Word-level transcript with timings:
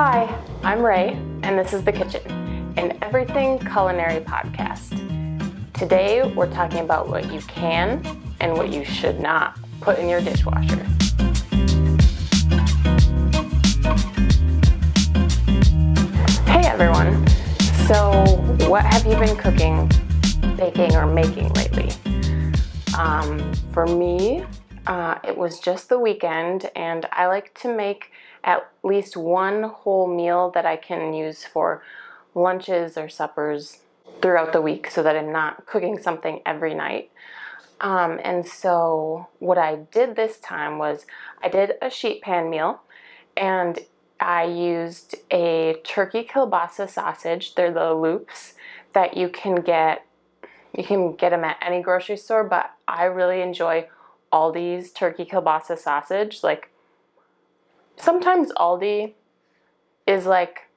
Hi, 0.00 0.32
I'm 0.62 0.86
Rae, 0.86 1.08
and 1.42 1.58
this 1.58 1.72
is 1.72 1.82
The 1.82 1.90
Kitchen, 1.90 2.22
an 2.76 2.96
everything 3.02 3.58
culinary 3.58 4.20
podcast. 4.20 4.92
Today, 5.72 6.22
we're 6.36 6.48
talking 6.52 6.78
about 6.78 7.08
what 7.08 7.32
you 7.32 7.40
can 7.40 8.06
and 8.38 8.52
what 8.52 8.72
you 8.72 8.84
should 8.84 9.18
not 9.18 9.58
put 9.80 9.98
in 9.98 10.08
your 10.08 10.20
dishwasher. 10.20 10.76
Hey 16.46 16.64
everyone! 16.68 17.26
So, 17.88 18.24
what 18.68 18.84
have 18.84 19.04
you 19.04 19.16
been 19.16 19.36
cooking, 19.36 19.90
baking, 20.56 20.94
or 20.94 21.06
making 21.06 21.52
lately? 21.54 21.90
Um, 22.96 23.52
for 23.72 23.84
me, 23.84 24.44
uh, 24.86 25.18
it 25.24 25.36
was 25.36 25.58
just 25.58 25.88
the 25.88 25.98
weekend, 25.98 26.70
and 26.76 27.04
I 27.10 27.26
like 27.26 27.52
to 27.62 27.76
make 27.76 28.12
at 28.44 28.70
least 28.82 29.16
one 29.16 29.64
whole 29.64 30.06
meal 30.06 30.50
that 30.54 30.66
I 30.66 30.76
can 30.76 31.12
use 31.12 31.44
for 31.44 31.82
lunches 32.34 32.96
or 32.96 33.08
suppers 33.08 33.78
throughout 34.22 34.52
the 34.52 34.60
week 34.60 34.90
so 34.90 35.02
that 35.02 35.16
I'm 35.16 35.32
not 35.32 35.66
cooking 35.66 35.98
something 35.98 36.40
every 36.46 36.74
night. 36.74 37.10
Um, 37.80 38.18
and 38.24 38.46
so, 38.46 39.28
what 39.38 39.58
I 39.58 39.76
did 39.76 40.16
this 40.16 40.38
time 40.38 40.78
was 40.78 41.06
I 41.42 41.48
did 41.48 41.74
a 41.80 41.90
sheet 41.90 42.22
pan 42.22 42.50
meal 42.50 42.80
and 43.36 43.78
I 44.20 44.44
used 44.44 45.14
a 45.30 45.76
turkey 45.84 46.24
kielbasa 46.24 46.90
sausage. 46.90 47.54
They're 47.54 47.72
the 47.72 47.94
loops 47.94 48.54
that 48.94 49.16
you 49.16 49.28
can 49.28 49.56
get. 49.56 50.04
You 50.76 50.82
can 50.82 51.14
get 51.14 51.30
them 51.30 51.44
at 51.44 51.56
any 51.62 51.80
grocery 51.80 52.16
store, 52.16 52.44
but 52.44 52.72
I 52.88 53.04
really 53.04 53.42
enjoy 53.42 53.86
Aldi's 54.32 54.90
turkey 54.90 55.24
kielbasa 55.24 55.78
sausage. 55.78 56.42
Like 56.42 56.70
sometimes 58.00 58.52
Aldi 58.52 59.14
is 60.06 60.26
like 60.26 60.68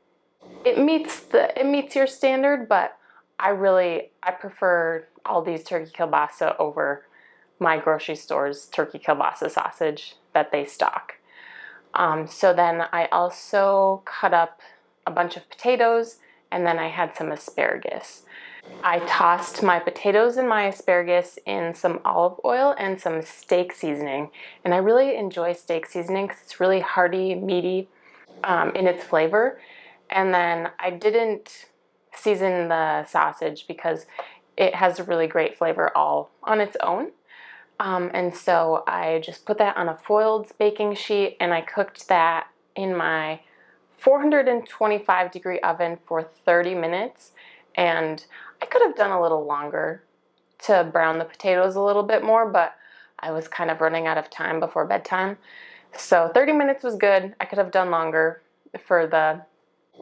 it 0.66 0.78
meets 0.78 1.20
the 1.20 1.58
it 1.60 1.66
meets 1.66 1.96
your 1.96 2.08
standard, 2.08 2.68
but 2.68 2.98
I 3.40 3.50
really 3.50 4.12
I 4.24 4.32
prefer 4.32 5.08
Aldi's 5.26 5.64
turkey 5.64 5.92
kielbasa 5.92 6.56
over 6.60 7.06
my 7.60 7.78
grocery 7.78 8.16
store's 8.16 8.66
turkey 8.68 9.00
kielbasa 9.00 9.50
sausage 9.50 10.16
that 10.34 10.52
they 10.52 10.66
stock. 10.66 11.16
Um, 11.94 12.28
so 12.28 12.54
then 12.54 12.84
I 12.92 13.08
also 13.12 14.02
cut 14.06 14.34
up 14.34 14.62
a 15.06 15.12
bunch 15.12 15.36
of 15.36 15.50
potatoes 15.50 16.18
and 16.52 16.66
then 16.66 16.80
I 16.80 16.88
had 16.88 17.16
some 17.16 17.32
asparagus. 17.32 18.24
I 18.84 19.00
tossed 19.00 19.64
my 19.64 19.80
potatoes 19.80 20.38
and 20.38 20.48
my 20.48 20.68
asparagus 20.68 21.38
in 21.46 21.74
some 21.74 22.00
olive 22.04 22.40
oil 22.46 22.76
and 22.78 23.00
some 23.00 23.22
steak 23.22 23.74
seasoning. 23.74 24.30
And 24.64 24.74
I 24.74 24.78
really 24.78 25.16
enjoy 25.16 25.54
steak 25.54 25.86
seasoning 25.86 26.28
because 26.28 26.42
it's 26.44 26.60
really 26.60 26.80
hearty, 26.80 27.36
meaty 27.36 27.90
um, 28.44 28.76
in 28.76 28.88
its 28.88 29.04
flavor. 29.04 29.60
And 30.10 30.34
then 30.34 30.70
I 30.80 30.90
didn't 30.92 31.68
season 32.14 32.68
the 32.68 33.06
sausage 33.06 33.66
because 33.68 34.06
it 34.58 34.76
has 34.76 35.00
a 35.00 35.04
really 35.04 35.28
great 35.28 35.58
flavor 35.58 35.96
all 35.96 36.32
on 36.44 36.60
its 36.60 36.76
own. 36.82 37.12
Um, 37.80 38.12
and 38.14 38.36
so 38.36 38.84
I 38.88 39.22
just 39.24 39.46
put 39.46 39.58
that 39.58 39.78
on 39.78 39.90
a 39.90 39.98
foiled 39.98 40.52
baking 40.60 40.96
sheet 40.96 41.38
and 41.40 41.54
I 41.54 41.62
cooked 41.62 42.08
that 42.10 42.48
in 42.76 42.96
my 42.96 43.40
425 43.98 45.32
degree 45.32 45.60
oven 45.60 45.98
for 46.06 46.30
30 46.46 46.76
minutes. 46.76 47.32
And 47.76 48.24
I 48.62 48.66
could 48.66 48.82
have 48.82 48.96
done 48.96 49.12
a 49.12 49.22
little 49.22 49.46
longer 49.46 50.04
to 50.64 50.88
brown 50.92 51.20
the 51.20 51.26
potatoes 51.26 51.76
a 51.76 51.82
little 51.82 52.04
bit 52.04 52.24
more, 52.24 52.48
but 52.50 52.76
I 53.20 53.32
was 53.32 53.48
kind 53.48 53.72
of 53.72 53.82
running 53.82 54.08
out 54.08 54.18
of 54.18 54.30
time 54.30 54.60
before 54.60 54.86
bedtime. 54.86 55.38
So 55.98 56.32
30 56.34 56.54
minutes 56.54 56.84
was 56.84 56.96
good. 56.96 57.36
I 57.40 57.46
could 57.46 57.58
have 57.58 57.72
done 57.72 57.92
longer 57.92 58.42
for 58.86 59.08
the 59.08 59.42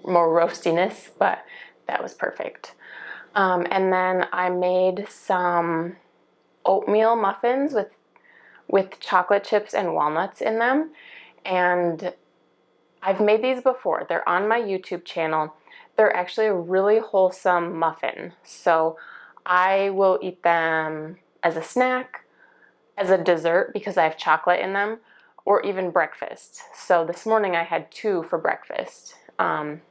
more 0.10 0.30
roastiness, 0.30 1.10
but 1.18 1.44
that 1.88 2.02
was 2.02 2.14
perfect. 2.14 2.76
Um, 3.36 3.66
and 3.72 3.92
then 3.92 4.28
I 4.32 4.50
made 4.50 5.08
some 5.10 5.96
oatmeal 6.66 7.16
muffins 7.16 7.74
with 7.74 7.88
with 8.68 9.00
chocolate 9.00 9.44
chips 9.44 9.74
and 9.74 9.96
walnuts 9.96 10.42
in 10.42 10.60
them. 10.60 10.92
And 11.44 12.14
I've 13.02 13.20
made 13.20 13.44
these 13.44 13.64
before. 13.64 14.06
They're 14.08 14.28
on 14.30 14.48
my 14.48 14.60
YouTube 14.60 15.06
channel. 15.06 15.56
They're 16.00 16.16
actually 16.16 16.46
a 16.46 16.54
really 16.54 17.00
wholesome 17.00 17.78
muffin. 17.78 18.32
So 18.46 18.98
I 19.46 19.90
will 19.90 20.18
eat 20.22 20.44
them 20.44 21.18
as 21.44 21.58
a 21.58 21.62
snack, 21.62 22.24
as 22.98 23.10
a 23.10 23.18
dessert 23.18 23.72
because 23.74 23.98
I 23.98 24.06
have 24.06 24.18
chocolate 24.18 24.62
in 24.62 24.72
them, 24.72 25.00
or 25.44 25.62
even 25.64 25.92
breakfast. 25.92 26.62
So 26.74 27.04
this 27.04 27.26
morning 27.26 27.58
I 27.58 27.64
had 27.64 27.92
two 27.92 28.24
for 28.30 28.40
breakfast. 28.40 29.16
Um, 29.40 29.82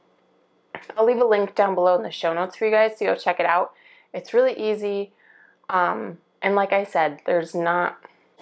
I'll 0.97 1.05
leave 1.05 1.21
a 1.21 1.25
link 1.25 1.53
down 1.53 1.75
below 1.75 1.95
in 1.95 2.01
the 2.01 2.09
show 2.09 2.33
notes 2.33 2.55
for 2.55 2.65
you 2.65 2.71
guys 2.71 2.97
to 2.97 3.05
go 3.05 3.13
check 3.13 3.39
it 3.39 3.45
out. 3.45 3.73
It's 4.11 4.33
really 4.33 4.57
easy. 4.57 5.11
Um, 5.69 6.17
and 6.41 6.55
like 6.55 6.73
I 6.73 6.85
said, 6.85 7.19
there's 7.27 7.53
not, 7.53 7.99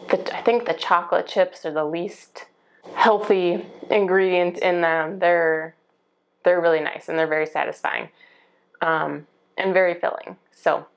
the, 0.10 0.34
I 0.34 0.42
think 0.42 0.68
the 0.68 0.74
chocolate 0.74 1.28
chips 1.28 1.66
are 1.66 1.74
the 1.74 1.84
least 1.84 2.46
healthy 2.94 3.66
ingredient 3.92 4.58
in 4.60 4.80
them. 4.80 5.20
They're 5.20 5.76
they're 6.48 6.62
really 6.62 6.80
nice 6.80 7.10
and 7.10 7.20
they're 7.20 7.28
very 7.28 7.46
satisfying 7.46 8.08
um, 8.82 9.28
and 9.58 9.74
very 9.74 10.00
filling. 10.00 10.38
So, 10.56 10.88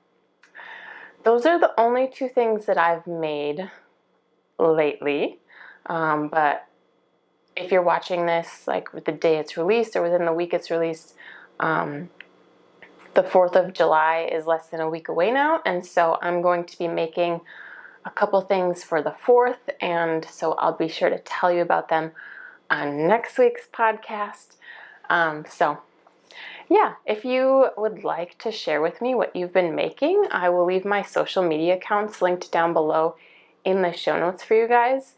those 1.25 1.45
are 1.45 1.59
the 1.59 1.73
only 1.77 2.07
two 2.07 2.29
things 2.29 2.65
that 2.65 2.77
I've 2.77 3.05
made 3.05 3.69
lately. 4.57 5.39
Um, 5.85 6.29
but 6.29 6.65
if 7.55 7.69
you're 7.69 7.83
watching 7.83 8.25
this, 8.25 8.65
like 8.65 8.93
with 8.93 9.03
the 9.05 9.11
day 9.11 9.37
it's 9.37 9.57
released 9.57 9.95
or 9.95 10.01
within 10.01 10.25
the 10.25 10.33
week 10.33 10.53
it's 10.53 10.71
released, 10.71 11.15
um, 11.59 12.09
the 13.13 13.21
4th 13.21 13.55
of 13.57 13.73
July 13.73 14.29
is 14.31 14.45
less 14.45 14.67
than 14.67 14.79
a 14.79 14.89
week 14.89 15.09
away 15.09 15.31
now. 15.31 15.61
And 15.65 15.85
so 15.85 16.17
I'm 16.21 16.41
going 16.41 16.63
to 16.63 16.77
be 16.77 16.87
making 16.87 17.41
a 18.05 18.09
couple 18.09 18.39
things 18.41 18.85
for 18.85 19.01
the 19.01 19.13
4th. 19.25 19.59
And 19.81 20.25
so 20.25 20.53
I'll 20.53 20.77
be 20.77 20.87
sure 20.87 21.09
to 21.09 21.19
tell 21.19 21.51
you 21.51 21.61
about 21.61 21.89
them 21.89 22.13
on 22.69 23.05
next 23.05 23.37
week's 23.37 23.67
podcast. 23.71 24.55
Um, 25.11 25.43
so, 25.49 25.79
yeah, 26.69 26.93
if 27.05 27.25
you 27.25 27.67
would 27.75 28.05
like 28.05 28.37
to 28.39 28.51
share 28.51 28.81
with 28.81 29.01
me 29.01 29.13
what 29.13 29.35
you've 29.35 29.51
been 29.51 29.75
making, 29.75 30.25
I 30.31 30.47
will 30.47 30.65
leave 30.65 30.85
my 30.85 31.01
social 31.01 31.43
media 31.43 31.75
accounts 31.75 32.21
linked 32.21 32.49
down 32.49 32.71
below 32.71 33.15
in 33.65 33.81
the 33.81 33.91
show 33.91 34.17
notes 34.17 34.41
for 34.41 34.55
you 34.55 34.69
guys. 34.69 35.15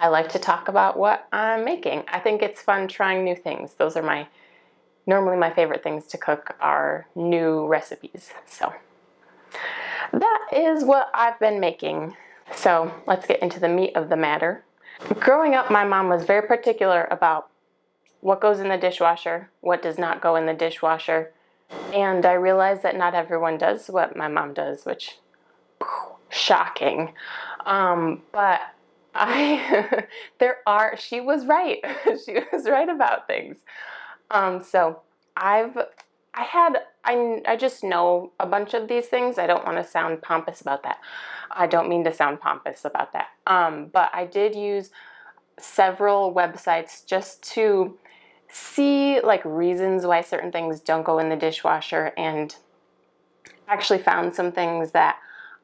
I 0.00 0.08
like 0.08 0.30
to 0.30 0.40
talk 0.40 0.66
about 0.66 0.98
what 0.98 1.28
I'm 1.32 1.64
making. 1.64 2.02
I 2.08 2.18
think 2.18 2.42
it's 2.42 2.60
fun 2.60 2.88
trying 2.88 3.22
new 3.24 3.36
things. 3.36 3.74
Those 3.74 3.96
are 3.96 4.02
my 4.02 4.26
normally 5.06 5.36
my 5.36 5.52
favorite 5.52 5.84
things 5.84 6.06
to 6.06 6.18
cook 6.18 6.56
are 6.60 7.06
new 7.14 7.66
recipes. 7.66 8.32
So 8.46 8.74
that 10.12 10.48
is 10.52 10.84
what 10.84 11.08
I've 11.14 11.38
been 11.38 11.60
making. 11.60 12.16
So 12.56 12.92
let's 13.06 13.26
get 13.26 13.40
into 13.42 13.60
the 13.60 13.68
meat 13.68 13.94
of 13.94 14.08
the 14.08 14.16
matter. 14.16 14.64
Growing 15.20 15.54
up, 15.54 15.70
my 15.70 15.84
mom 15.84 16.08
was 16.08 16.24
very 16.24 16.46
particular 16.48 17.06
about 17.12 17.50
what 18.24 18.40
goes 18.40 18.58
in 18.58 18.70
the 18.70 18.78
dishwasher, 18.78 19.50
what 19.60 19.82
does 19.82 19.98
not 19.98 20.22
go 20.22 20.34
in 20.34 20.46
the 20.46 20.54
dishwasher. 20.54 21.30
And 21.92 22.24
I 22.24 22.32
realized 22.32 22.82
that 22.82 22.96
not 22.96 23.14
everyone 23.14 23.58
does 23.58 23.88
what 23.88 24.16
my 24.16 24.28
mom 24.28 24.54
does, 24.54 24.86
which 24.86 25.18
shocking. 26.30 27.12
Um, 27.66 28.22
but 28.32 28.62
I 29.14 30.06
there 30.38 30.56
are 30.66 30.96
she 30.96 31.20
was 31.20 31.44
right. 31.44 31.84
she 32.24 32.38
was 32.50 32.64
right 32.64 32.88
about 32.88 33.26
things. 33.26 33.58
Um, 34.30 34.62
so 34.62 35.02
I've 35.36 35.76
I 36.32 36.44
had 36.44 36.78
I 37.04 37.42
I 37.46 37.56
just 37.56 37.84
know 37.84 38.32
a 38.40 38.46
bunch 38.46 38.72
of 38.72 38.88
these 38.88 39.06
things. 39.06 39.36
I 39.36 39.46
don't 39.46 39.66
want 39.66 39.76
to 39.76 39.84
sound 39.84 40.22
pompous 40.22 40.62
about 40.62 40.82
that. 40.84 40.96
I 41.50 41.66
don't 41.66 41.90
mean 41.90 42.04
to 42.04 42.14
sound 42.14 42.40
pompous 42.40 42.86
about 42.86 43.12
that. 43.12 43.26
Um, 43.46 43.90
but 43.92 44.08
I 44.14 44.24
did 44.24 44.54
use 44.54 44.88
several 45.58 46.34
websites 46.34 47.04
just 47.04 47.42
to 47.52 47.98
see 48.54 49.20
like 49.20 49.44
reasons 49.44 50.06
why 50.06 50.20
certain 50.20 50.52
things 50.52 50.80
don't 50.80 51.02
go 51.02 51.18
in 51.18 51.28
the 51.28 51.36
dishwasher 51.36 52.12
and 52.16 52.54
actually 53.66 53.98
found 53.98 54.34
some 54.34 54.52
things 54.52 54.92
that 54.92 55.18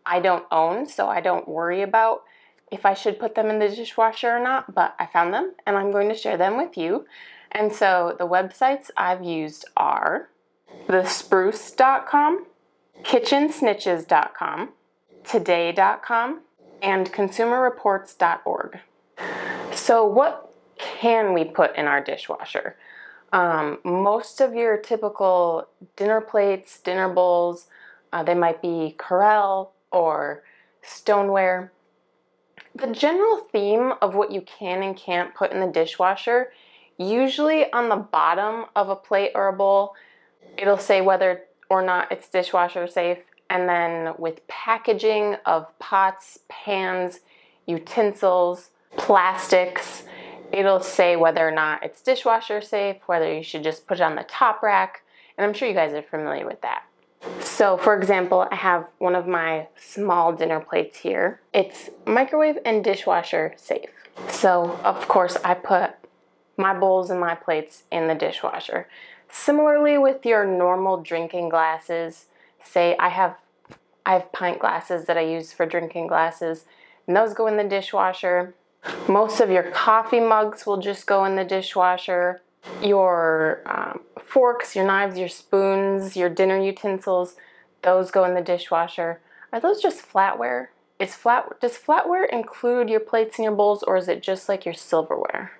I 0.04 0.20
don't 0.20 0.44
own, 0.50 0.86
so 0.86 1.08
I 1.08 1.20
don't 1.20 1.46
worry 1.46 1.82
about 1.82 2.22
if 2.70 2.84
I 2.84 2.94
should 2.94 3.18
put 3.18 3.34
them 3.34 3.48
in 3.48 3.58
the 3.58 3.68
dishwasher 3.68 4.30
or 4.30 4.42
not, 4.42 4.74
but 4.74 4.94
I 4.98 5.06
found 5.06 5.32
them 5.34 5.54
and 5.66 5.76
I'm 5.76 5.92
going 5.92 6.08
to 6.08 6.14
share 6.14 6.36
them 6.36 6.56
with 6.56 6.76
you. 6.76 7.06
And 7.52 7.72
so 7.72 8.16
the 8.18 8.26
websites 8.26 8.90
I've 8.96 9.22
used 9.22 9.66
are 9.76 10.28
thespruce.com, 10.88 12.46
kitchensnitches.com, 13.02 14.68
today.com, 15.24 16.40
and 16.82 17.12
consumerreports.org. 17.12 18.80
So, 19.74 20.04
what 20.04 20.49
can 20.80 21.32
we 21.32 21.44
put 21.44 21.76
in 21.76 21.86
our 21.86 22.02
dishwasher? 22.02 22.76
Um, 23.32 23.78
most 23.84 24.40
of 24.40 24.54
your 24.54 24.76
typical 24.76 25.68
dinner 25.96 26.20
plates, 26.20 26.80
dinner 26.80 27.08
bowls, 27.08 27.66
uh, 28.12 28.22
they 28.22 28.34
might 28.34 28.60
be 28.60 28.96
Corelle 28.98 29.70
or 29.92 30.42
stoneware. 30.82 31.72
The 32.74 32.88
general 32.88 33.38
theme 33.52 33.92
of 34.02 34.14
what 34.14 34.32
you 34.32 34.42
can 34.42 34.82
and 34.82 34.96
can't 34.96 35.34
put 35.34 35.52
in 35.52 35.60
the 35.60 35.66
dishwasher 35.66 36.50
Usually 37.00 37.72
on 37.72 37.88
the 37.88 37.96
bottom 37.96 38.66
of 38.76 38.90
a 38.90 38.94
plate 38.94 39.32
or 39.34 39.48
a 39.48 39.54
bowl, 39.54 39.94
it'll 40.58 40.76
say 40.76 41.00
whether 41.00 41.44
or 41.70 41.80
not 41.80 42.12
it's 42.12 42.28
dishwasher 42.28 42.86
safe. 42.86 43.16
And 43.48 43.66
then 43.66 44.12
with 44.18 44.46
packaging 44.48 45.36
of 45.46 45.76
pots, 45.78 46.40
pans, 46.50 47.20
utensils, 47.64 48.68
plastics, 48.98 50.02
it'll 50.52 50.80
say 50.80 51.16
whether 51.16 51.46
or 51.46 51.52
not 51.52 51.82
it's 51.82 52.00
dishwasher 52.00 52.60
safe, 52.60 52.96
whether 53.06 53.32
you 53.32 53.42
should 53.42 53.62
just 53.62 53.86
put 53.86 53.98
it 53.98 54.02
on 54.02 54.16
the 54.16 54.24
top 54.24 54.62
rack. 54.62 55.02
And 55.36 55.46
I'm 55.46 55.54
sure 55.54 55.68
you 55.68 55.74
guys 55.74 55.92
are 55.92 56.02
familiar 56.02 56.46
with 56.46 56.60
that. 56.62 56.82
So, 57.40 57.76
for 57.76 57.96
example, 57.96 58.48
I 58.50 58.56
have 58.56 58.88
one 58.98 59.14
of 59.14 59.26
my 59.26 59.68
small 59.78 60.32
dinner 60.32 60.60
plates 60.60 60.98
here. 60.98 61.40
It's 61.52 61.90
microwave 62.06 62.58
and 62.64 62.82
dishwasher 62.82 63.54
safe. 63.56 63.90
So, 64.30 64.78
of 64.84 65.06
course, 65.06 65.36
I 65.44 65.54
put 65.54 65.92
my 66.56 66.78
bowls 66.78 67.10
and 67.10 67.20
my 67.20 67.34
plates 67.34 67.84
in 67.90 68.08
the 68.08 68.14
dishwasher. 68.14 68.88
Similarly 69.30 69.98
with 69.98 70.24
your 70.24 70.44
normal 70.44 71.02
drinking 71.02 71.50
glasses, 71.50 72.26
say 72.62 72.96
I 72.98 73.08
have 73.08 73.36
I 74.06 74.14
have 74.14 74.32
pint 74.32 74.58
glasses 74.58 75.04
that 75.06 75.18
I 75.18 75.20
use 75.20 75.52
for 75.52 75.66
drinking 75.66 76.06
glasses, 76.06 76.64
and 77.06 77.16
those 77.16 77.34
go 77.34 77.46
in 77.46 77.56
the 77.56 77.64
dishwasher. 77.64 78.54
Most 79.08 79.40
of 79.40 79.50
your 79.50 79.64
coffee 79.64 80.20
mugs 80.20 80.66
will 80.66 80.78
just 80.78 81.06
go 81.06 81.24
in 81.24 81.36
the 81.36 81.44
dishwasher. 81.44 82.42
Your 82.82 83.62
um, 83.66 84.00
forks, 84.22 84.76
your 84.76 84.86
knives, 84.86 85.18
your 85.18 85.28
spoons, 85.28 86.16
your 86.16 86.28
dinner 86.28 86.58
utensils, 86.58 87.36
those 87.82 88.10
go 88.10 88.24
in 88.24 88.34
the 88.34 88.40
dishwasher. 88.40 89.20
Are 89.52 89.60
those 89.60 89.82
just 89.82 90.06
flatware? 90.06 90.68
Is 90.98 91.14
flat 91.14 91.60
does 91.60 91.78
flatware 91.78 92.28
include 92.30 92.90
your 92.90 93.00
plates 93.00 93.38
and 93.38 93.44
your 93.44 93.54
bowls 93.54 93.82
or 93.82 93.96
is 93.96 94.08
it 94.08 94.22
just 94.22 94.48
like 94.48 94.64
your 94.64 94.74
silverware? 94.74 95.52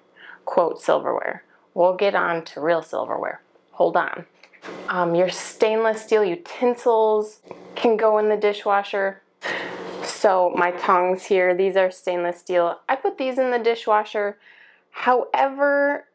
Quote 0.45 0.81
silverware. 0.81 1.45
We'll 1.75 1.97
get 1.97 2.15
on 2.15 2.45
to 2.47 2.61
real 2.61 2.83
silverware. 2.83 3.41
Hold 3.73 3.97
on. 3.97 4.27
Um, 4.89 5.15
your 5.15 5.31
stainless 5.31 6.03
steel 6.03 6.25
utensils 6.25 7.41
can 7.75 7.97
go 7.97 8.19
in 8.19 8.29
the 8.29 8.37
dishwasher. 8.37 9.23
So 10.21 10.53
my 10.55 10.73
tongs 10.73 11.25
here, 11.25 11.55
these 11.55 11.77
are 11.77 11.91
stainless 11.91 12.41
steel. 12.41 12.81
I 12.87 12.95
put 12.95 13.17
these 13.17 13.39
in 13.39 13.51
the 13.51 13.59
dishwasher. 13.59 14.37
However, 14.91 16.09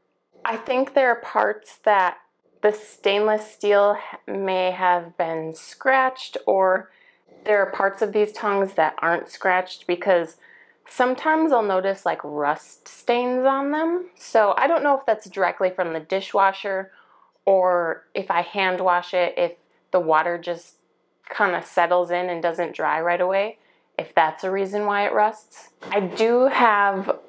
I 0.45 0.57
think 0.57 0.93
there 0.93 1.09
are 1.09 1.21
parts 1.21 1.79
that 1.85 2.17
the 2.61 2.71
stainless 2.71 3.49
steel 3.49 3.97
may 4.27 4.69
have 4.69 5.17
been 5.17 5.55
scratched 5.55 6.37
or 6.45 6.91
there 7.45 7.57
are 7.57 7.71
parts 7.71 8.03
of 8.03 8.13
these 8.13 8.31
tongs 8.31 8.73
that 8.73 8.93
aren't 8.99 9.29
scratched 9.29 9.87
because 9.87 10.37
sometimes 10.87 11.51
I'll 11.51 11.63
notice 11.63 12.05
like 12.05 12.23
rust 12.23 12.87
stains 12.87 13.43
on 13.43 13.71
them. 13.71 14.11
So 14.19 14.53
I 14.55 14.67
don't 14.67 14.83
know 14.83 14.95
if 14.99 15.07
that's 15.07 15.27
directly 15.27 15.71
from 15.71 15.93
the 15.93 15.99
dishwasher 15.99 16.91
or 17.43 18.03
if 18.13 18.29
I 18.29 18.43
hand 18.43 18.81
wash 18.81 19.15
it, 19.15 19.33
if 19.35 19.53
the 19.89 19.99
water 19.99 20.37
just 20.37 20.75
kind 21.27 21.55
of 21.55 21.65
settles 21.65 22.11
in 22.11 22.29
and 22.29 22.43
doesn't 22.43 22.75
dry 22.75 23.01
right 23.01 23.19
away, 23.19 23.57
if 23.97 24.13
that's 24.13 24.43
a 24.43 24.51
reason 24.51 24.85
why 24.85 25.05
it 25.05 25.13
rusts. 25.13 25.69
I 25.83 26.01
do 26.01 26.47
have 26.47 27.19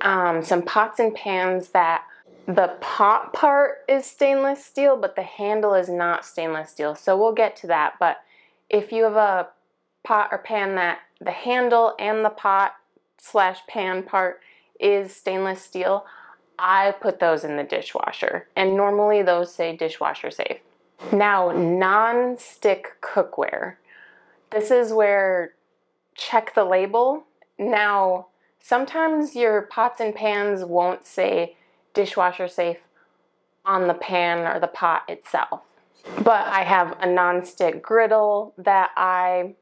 um, 0.00 0.42
some 0.42 0.62
pots 0.62 0.98
and 0.98 1.14
pans 1.14 1.68
that 1.70 2.04
the 2.46 2.76
pot 2.80 3.32
part 3.32 3.78
is 3.88 4.04
stainless 4.04 4.64
steel, 4.64 4.96
but 4.96 5.16
the 5.16 5.22
handle 5.22 5.74
is 5.74 5.88
not 5.88 6.24
stainless 6.24 6.70
steel. 6.70 6.94
So 6.94 7.16
we'll 7.16 7.32
get 7.32 7.56
to 7.56 7.66
that. 7.68 7.94
But 7.98 8.18
if 8.68 8.92
you 8.92 9.04
have 9.04 9.16
a 9.16 9.48
pot 10.02 10.28
or 10.30 10.38
pan 10.38 10.74
that 10.74 10.98
the 11.20 11.30
handle 11.30 11.94
and 11.98 12.24
the 12.24 12.30
pot 12.30 12.74
slash 13.18 13.60
pan 13.66 14.02
part 14.02 14.40
is 14.78 15.14
stainless 15.14 15.62
steel, 15.62 16.04
I 16.58 16.94
put 17.00 17.18
those 17.18 17.44
in 17.44 17.56
the 17.56 17.64
dishwasher. 17.64 18.48
And 18.54 18.76
normally 18.76 19.22
those 19.22 19.54
say 19.54 19.76
dishwasher 19.76 20.30
safe. 20.30 20.58
Now, 21.12 21.50
non-stick 21.50 23.00
cookware. 23.00 23.76
This 24.50 24.70
is 24.70 24.92
where 24.92 25.54
check 26.14 26.54
the 26.54 26.64
label. 26.64 27.24
Now, 27.58 28.28
sometimes 28.60 29.36
your 29.36 29.62
pots 29.62 30.00
and 30.00 30.14
pans 30.14 30.64
won't 30.64 31.06
say 31.06 31.56
dishwasher 31.92 32.48
safe 32.48 32.78
on 33.64 33.86
the 33.86 33.94
pan 33.94 34.40
or 34.40 34.60
the 34.60 34.66
pot 34.66 35.02
itself. 35.08 35.62
But 36.22 36.46
I 36.46 36.64
have 36.64 36.96
a 37.00 37.06
non-stick 37.06 37.82
griddle 37.82 38.52
that 38.58 38.90
I 38.96 39.54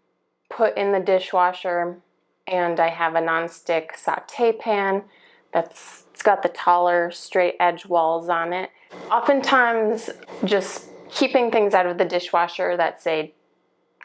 put 0.50 0.76
in 0.76 0.92
the 0.92 1.00
dishwasher 1.00 1.98
and 2.46 2.80
I 2.80 2.88
have 2.88 3.14
a 3.14 3.20
non-stick 3.20 3.96
saute 3.96 4.52
pan 4.52 5.04
that's 5.52 6.04
it's 6.12 6.22
got 6.22 6.42
the 6.42 6.48
taller 6.48 7.10
straight 7.10 7.56
edge 7.60 7.86
walls 7.86 8.28
on 8.28 8.52
it. 8.52 8.70
Oftentimes 9.10 10.10
just 10.44 10.88
keeping 11.10 11.50
things 11.50 11.74
out 11.74 11.86
of 11.86 11.98
the 11.98 12.04
dishwasher 12.04 12.76
that 12.76 13.02
say 13.02 13.34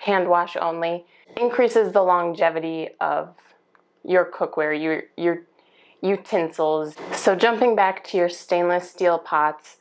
hand 0.02 0.30
wash 0.30 0.56
only 0.60 1.06
increases 1.36 1.92
the 1.92 2.02
longevity 2.02 2.90
of 3.00 3.36
your 4.04 4.26
cookware, 4.26 4.80
your 4.82 5.04
your 5.16 5.44
utensils. 6.02 6.96
So 7.14 7.36
jumping 7.36 7.76
back 7.76 8.04
to 8.06 8.18
your 8.18 8.30
stainless 8.30 8.90
steel 8.90 9.18
pots, 9.18 9.78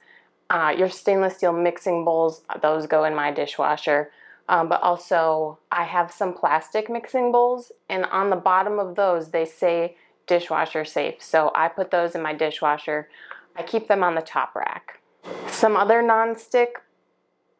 uh, 0.50 0.74
your 0.76 0.88
stainless 0.88 1.36
steel 1.36 1.52
mixing 1.52 2.04
bowls, 2.04 2.42
those 2.62 2.86
go 2.86 3.04
in 3.04 3.14
my 3.14 3.30
dishwasher. 3.30 4.10
Um, 4.48 4.68
but 4.68 4.80
also, 4.80 5.58
I 5.72 5.84
have 5.84 6.12
some 6.12 6.32
plastic 6.32 6.88
mixing 6.88 7.32
bowls, 7.32 7.72
and 7.88 8.04
on 8.04 8.30
the 8.30 8.36
bottom 8.36 8.78
of 8.78 8.94
those, 8.94 9.30
they 9.30 9.44
say 9.44 9.96
dishwasher 10.28 10.84
safe. 10.84 11.20
So 11.20 11.50
I 11.54 11.66
put 11.66 11.90
those 11.90 12.14
in 12.14 12.22
my 12.22 12.32
dishwasher. 12.32 13.08
I 13.56 13.62
keep 13.62 13.88
them 13.88 14.04
on 14.04 14.14
the 14.14 14.20
top 14.20 14.54
rack. 14.54 15.00
Some 15.48 15.76
other 15.76 16.00
non-stick 16.00 16.80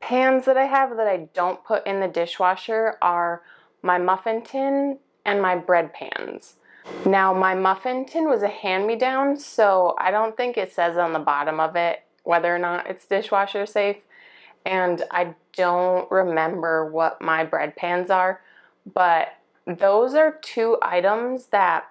pans 0.00 0.44
that 0.44 0.56
I 0.56 0.64
have 0.64 0.96
that 0.96 1.06
I 1.06 1.28
don't 1.34 1.64
put 1.64 1.86
in 1.86 2.00
the 2.00 2.08
dishwasher 2.08 2.96
are 3.02 3.42
my 3.82 3.98
muffin 3.98 4.42
tin 4.42 4.98
and 5.24 5.42
my 5.42 5.56
bread 5.56 5.92
pans. 5.92 6.54
Now, 7.04 7.32
my 7.32 7.54
muffin 7.54 8.04
tin 8.04 8.28
was 8.28 8.42
a 8.42 8.48
hand 8.48 8.86
me 8.86 8.96
down, 8.96 9.38
so 9.38 9.94
I 9.98 10.10
don't 10.10 10.36
think 10.36 10.56
it 10.56 10.72
says 10.72 10.96
on 10.96 11.12
the 11.12 11.18
bottom 11.18 11.58
of 11.58 11.74
it 11.76 12.02
whether 12.22 12.54
or 12.54 12.58
not 12.58 12.88
it's 12.88 13.06
dishwasher 13.06 13.66
safe 13.66 13.96
and 14.66 15.04
I 15.12 15.34
don't 15.52 16.10
remember 16.10 16.90
what 16.90 17.22
my 17.22 17.44
bread 17.44 17.76
pans 17.76 18.10
are, 18.10 18.40
but 18.92 19.28
those 19.64 20.14
are 20.14 20.38
two 20.42 20.76
items 20.82 21.46
that 21.46 21.86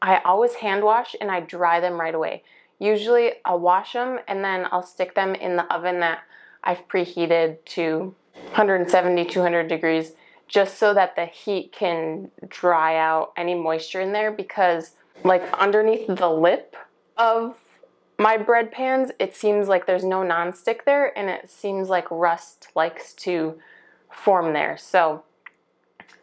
I 0.00 0.20
always 0.24 0.54
hand 0.54 0.82
wash 0.82 1.14
and 1.20 1.30
I 1.30 1.40
dry 1.40 1.80
them 1.80 2.00
right 2.00 2.14
away. 2.14 2.42
Usually 2.78 3.32
I'll 3.44 3.60
wash 3.60 3.92
them 3.92 4.20
and 4.26 4.42
then 4.42 4.66
I'll 4.72 4.82
stick 4.82 5.14
them 5.14 5.34
in 5.34 5.56
the 5.56 5.72
oven 5.72 6.00
that 6.00 6.20
I've 6.66 6.86
preheated 6.88 7.64
to 7.66 8.14
170, 8.34 9.24
200 9.24 9.68
degrees 9.68 10.12
just 10.48 10.78
so 10.78 10.92
that 10.92 11.16
the 11.16 11.26
heat 11.26 11.72
can 11.72 12.30
dry 12.48 12.96
out 12.96 13.32
any 13.36 13.54
moisture 13.54 14.00
in 14.00 14.12
there 14.12 14.30
because 14.30 14.92
like 15.24 15.42
underneath 15.54 16.06
the 16.08 16.28
lip 16.28 16.76
of 17.16 17.56
my 18.18 18.36
bread 18.36 18.72
pans, 18.72 19.10
it 19.18 19.36
seems 19.36 19.68
like 19.68 19.86
there's 19.86 20.04
no 20.04 20.18
nonstick 20.18 20.84
there 20.84 21.16
and 21.16 21.30
it 21.30 21.50
seems 21.50 21.88
like 21.88 22.10
rust 22.10 22.68
likes 22.74 23.12
to 23.14 23.58
form 24.10 24.52
there. 24.52 24.76
So 24.76 25.22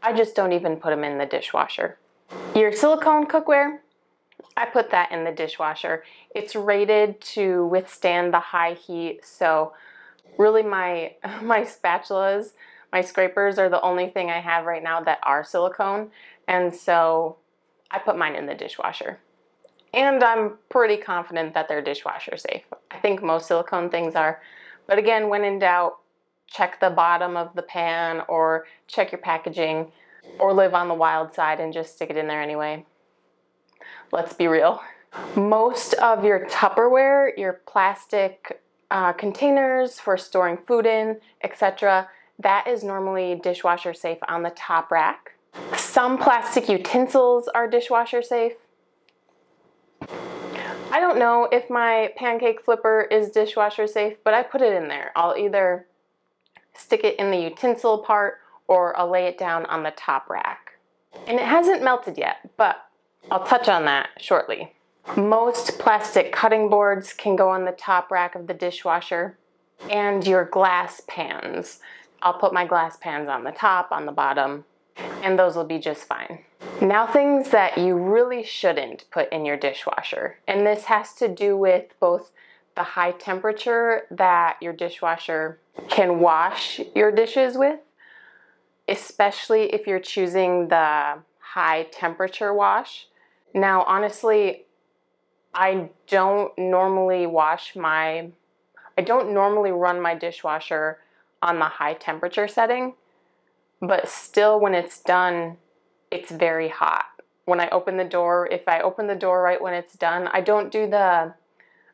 I 0.01 0.13
just 0.13 0.35
don't 0.35 0.51
even 0.51 0.77
put 0.77 0.89
them 0.89 1.03
in 1.03 1.17
the 1.17 1.25
dishwasher. 1.25 1.97
Your 2.55 2.73
silicone 2.73 3.27
cookware, 3.27 3.79
I 4.57 4.65
put 4.65 4.91
that 4.91 5.11
in 5.11 5.23
the 5.23 5.31
dishwasher. 5.31 6.03
It's 6.35 6.55
rated 6.55 7.21
to 7.21 7.65
withstand 7.67 8.33
the 8.33 8.39
high 8.39 8.73
heat. 8.73 9.21
So 9.23 9.73
really 10.37 10.63
my, 10.63 11.13
my 11.41 11.61
spatulas, 11.61 12.51
my 12.91 13.01
scrapers 13.01 13.57
are 13.57 13.69
the 13.69 13.81
only 13.81 14.09
thing 14.09 14.29
I 14.29 14.39
have 14.39 14.65
right 14.65 14.83
now 14.83 15.01
that 15.01 15.19
are 15.23 15.43
silicone. 15.43 16.11
And 16.47 16.75
so 16.75 17.37
I 17.89 17.99
put 17.99 18.17
mine 18.17 18.35
in 18.35 18.45
the 18.45 18.55
dishwasher. 18.55 19.19
And 19.93 20.23
I'm 20.23 20.57
pretty 20.69 20.97
confident 20.97 21.53
that 21.53 21.67
they're 21.67 21.81
dishwasher 21.81 22.37
safe. 22.37 22.63
I 22.89 22.97
think 22.97 23.21
most 23.21 23.47
silicone 23.47 23.89
things 23.89 24.15
are. 24.15 24.41
But 24.87 24.97
again, 24.97 25.29
when 25.29 25.43
in 25.43 25.59
doubt, 25.59 25.99
check 26.47 26.79
the 26.79 26.89
bottom 26.89 27.37
of 27.37 27.53
the 27.55 27.61
pan 27.61 28.21
or 28.27 28.65
check 28.87 29.11
your 29.11 29.21
packaging 29.21 29.91
or 30.39 30.53
live 30.53 30.73
on 30.73 30.87
the 30.87 30.93
wild 30.93 31.33
side 31.33 31.59
and 31.59 31.73
just 31.73 31.95
stick 31.95 32.09
it 32.09 32.17
in 32.17 32.27
there 32.27 32.41
anyway. 32.41 32.85
Let's 34.11 34.33
be 34.33 34.47
real. 34.47 34.81
Most 35.35 35.93
of 35.95 36.23
your 36.23 36.45
Tupperware, 36.47 37.37
your 37.37 37.61
plastic 37.67 38.62
uh, 38.93 39.11
containers 39.11 39.99
for 39.99 40.15
storing 40.15 40.55
food 40.55 40.85
in, 40.85 41.19
etc., 41.43 42.07
that 42.39 42.67
is 42.67 42.83
normally 42.83 43.39
dishwasher 43.43 43.93
safe 43.93 44.19
on 44.27 44.43
the 44.43 44.51
top 44.51 44.91
rack. 44.91 45.33
Some 45.75 46.17
plastic 46.17 46.69
utensils 46.69 47.47
are 47.47 47.67
dishwasher 47.67 48.21
safe. 48.21 48.53
I 50.91 50.99
don't 50.99 51.17
know 51.17 51.47
if 51.51 51.69
my 51.69 52.13
pancake 52.15 52.63
flipper 52.63 53.07
is 53.09 53.31
dishwasher 53.31 53.87
safe, 53.87 54.23
but 54.23 54.35
I 54.35 54.43
put 54.43 54.61
it 54.61 54.73
in 54.73 54.87
there. 54.87 55.11
I'll 55.15 55.35
either 55.35 55.87
stick 56.75 57.03
it 57.03 57.17
in 57.17 57.31
the 57.31 57.37
utensil 57.37 57.99
part 57.99 58.39
or 58.67 58.97
I'll 58.97 59.09
lay 59.09 59.25
it 59.25 59.39
down 59.39 59.65
on 59.65 59.81
the 59.81 59.91
top 59.91 60.29
rack. 60.29 60.73
And 61.27 61.39
it 61.39 61.45
hasn't 61.45 61.83
melted 61.83 62.17
yet, 62.17 62.37
but 62.57 62.85
I'll 63.31 63.45
touch 63.45 63.67
on 63.67 63.85
that 63.85 64.09
shortly. 64.19 64.73
Most 65.17 65.77
plastic 65.79 66.31
cutting 66.31 66.69
boards 66.69 67.13
can 67.13 67.35
go 67.35 67.49
on 67.49 67.65
the 67.65 67.71
top 67.71 68.09
rack 68.09 68.35
of 68.35 68.47
the 68.47 68.53
dishwasher, 68.53 69.37
and 69.89 70.25
your 70.25 70.45
glass 70.45 71.01
pans. 71.07 71.79
I'll 72.21 72.39
put 72.39 72.53
my 72.53 72.65
glass 72.65 72.97
pans 72.97 73.27
on 73.27 73.43
the 73.43 73.51
top, 73.51 73.91
on 73.91 74.05
the 74.05 74.11
bottom, 74.11 74.65
and 75.21 75.37
those 75.37 75.55
will 75.55 75.65
be 75.65 75.77
just 75.77 76.05
fine. 76.05 76.39
Now, 76.81 77.05
things 77.05 77.49
that 77.49 77.77
you 77.77 77.95
really 77.95 78.43
shouldn't 78.43 79.05
put 79.11 79.31
in 79.31 79.45
your 79.45 79.57
dishwasher, 79.57 80.39
and 80.47 80.65
this 80.65 80.85
has 80.85 81.13
to 81.15 81.27
do 81.27 81.57
with 81.57 81.93
both 81.99 82.31
the 82.75 82.83
high 82.83 83.11
temperature 83.11 84.03
that 84.09 84.57
your 84.61 84.73
dishwasher 84.73 85.59
can 85.89 86.19
wash 86.19 86.79
your 86.95 87.11
dishes 87.11 87.57
with, 87.57 87.79
especially 88.87 89.73
if 89.73 89.85
you're 89.85 89.99
choosing 89.99 90.69
the 90.69 91.19
high 91.39 91.83
temperature 91.91 92.53
wash. 92.53 93.07
Now, 93.53 93.83
honestly, 93.83 94.65
I 95.53 95.89
don't 96.07 96.57
normally 96.57 97.27
wash 97.27 97.75
my, 97.75 98.29
I 98.97 99.01
don't 99.01 99.33
normally 99.33 99.71
run 99.71 100.01
my 100.01 100.15
dishwasher 100.15 100.99
on 101.41 101.59
the 101.59 101.65
high 101.65 101.93
temperature 101.93 102.47
setting, 102.47 102.93
but 103.81 104.07
still, 104.07 104.59
when 104.59 104.73
it's 104.73 105.01
done, 105.01 105.57
it's 106.09 106.31
very 106.31 106.69
hot. 106.69 107.05
When 107.45 107.59
I 107.59 107.67
open 107.69 107.97
the 107.97 108.05
door, 108.05 108.47
if 108.51 108.67
I 108.67 108.79
open 108.79 109.07
the 109.07 109.15
door 109.15 109.41
right 109.41 109.61
when 109.61 109.73
it's 109.73 109.93
done, 109.95 110.29
I 110.31 110.41
don't 110.41 110.71
do 110.71 110.89
the, 110.89 111.33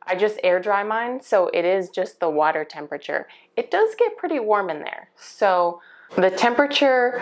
I 0.03 0.15
just 0.15 0.39
air 0.43 0.59
dry 0.59 0.83
mine, 0.83 1.21
so 1.21 1.47
it 1.47 1.65
is 1.65 1.89
just 1.89 2.19
the 2.19 2.29
water 2.29 2.63
temperature. 2.63 3.27
It 3.57 3.71
does 3.71 3.95
get 3.95 4.17
pretty 4.17 4.39
warm 4.39 4.69
in 4.69 4.79
there. 4.81 5.09
So 5.17 5.81
the 6.15 6.29
temperature 6.29 7.21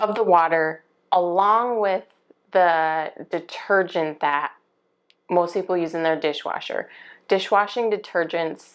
of 0.00 0.14
the 0.14 0.22
water, 0.22 0.82
along 1.12 1.80
with 1.80 2.04
the 2.52 3.12
detergent 3.30 4.20
that 4.20 4.52
most 5.30 5.54
people 5.54 5.76
use 5.76 5.94
in 5.94 6.02
their 6.02 6.18
dishwasher. 6.18 6.88
Dishwashing 7.28 7.90
detergents 7.90 8.74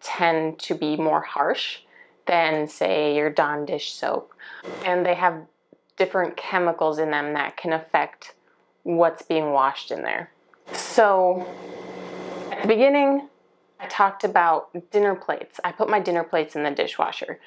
tend 0.00 0.58
to 0.60 0.74
be 0.74 0.96
more 0.96 1.20
harsh 1.20 1.80
than, 2.26 2.68
say, 2.68 3.14
your 3.16 3.30
Dawn 3.30 3.66
dish 3.66 3.92
soap. 3.92 4.32
And 4.84 5.04
they 5.04 5.14
have 5.14 5.42
different 5.96 6.36
chemicals 6.36 6.98
in 6.98 7.10
them 7.10 7.34
that 7.34 7.56
can 7.56 7.72
affect 7.72 8.34
what's 8.82 9.22
being 9.22 9.52
washed 9.52 9.90
in 9.90 10.02
there. 10.02 10.30
So, 10.72 11.46
at 12.50 12.62
the 12.62 12.68
beginning, 12.68 13.28
I 13.78 13.86
talked 13.86 14.24
about 14.24 14.90
dinner 14.90 15.14
plates. 15.14 15.60
I 15.64 15.72
put 15.72 15.88
my 15.88 16.00
dinner 16.00 16.24
plates 16.24 16.56
in 16.56 16.62
the 16.62 16.70
dishwasher. 16.70 17.40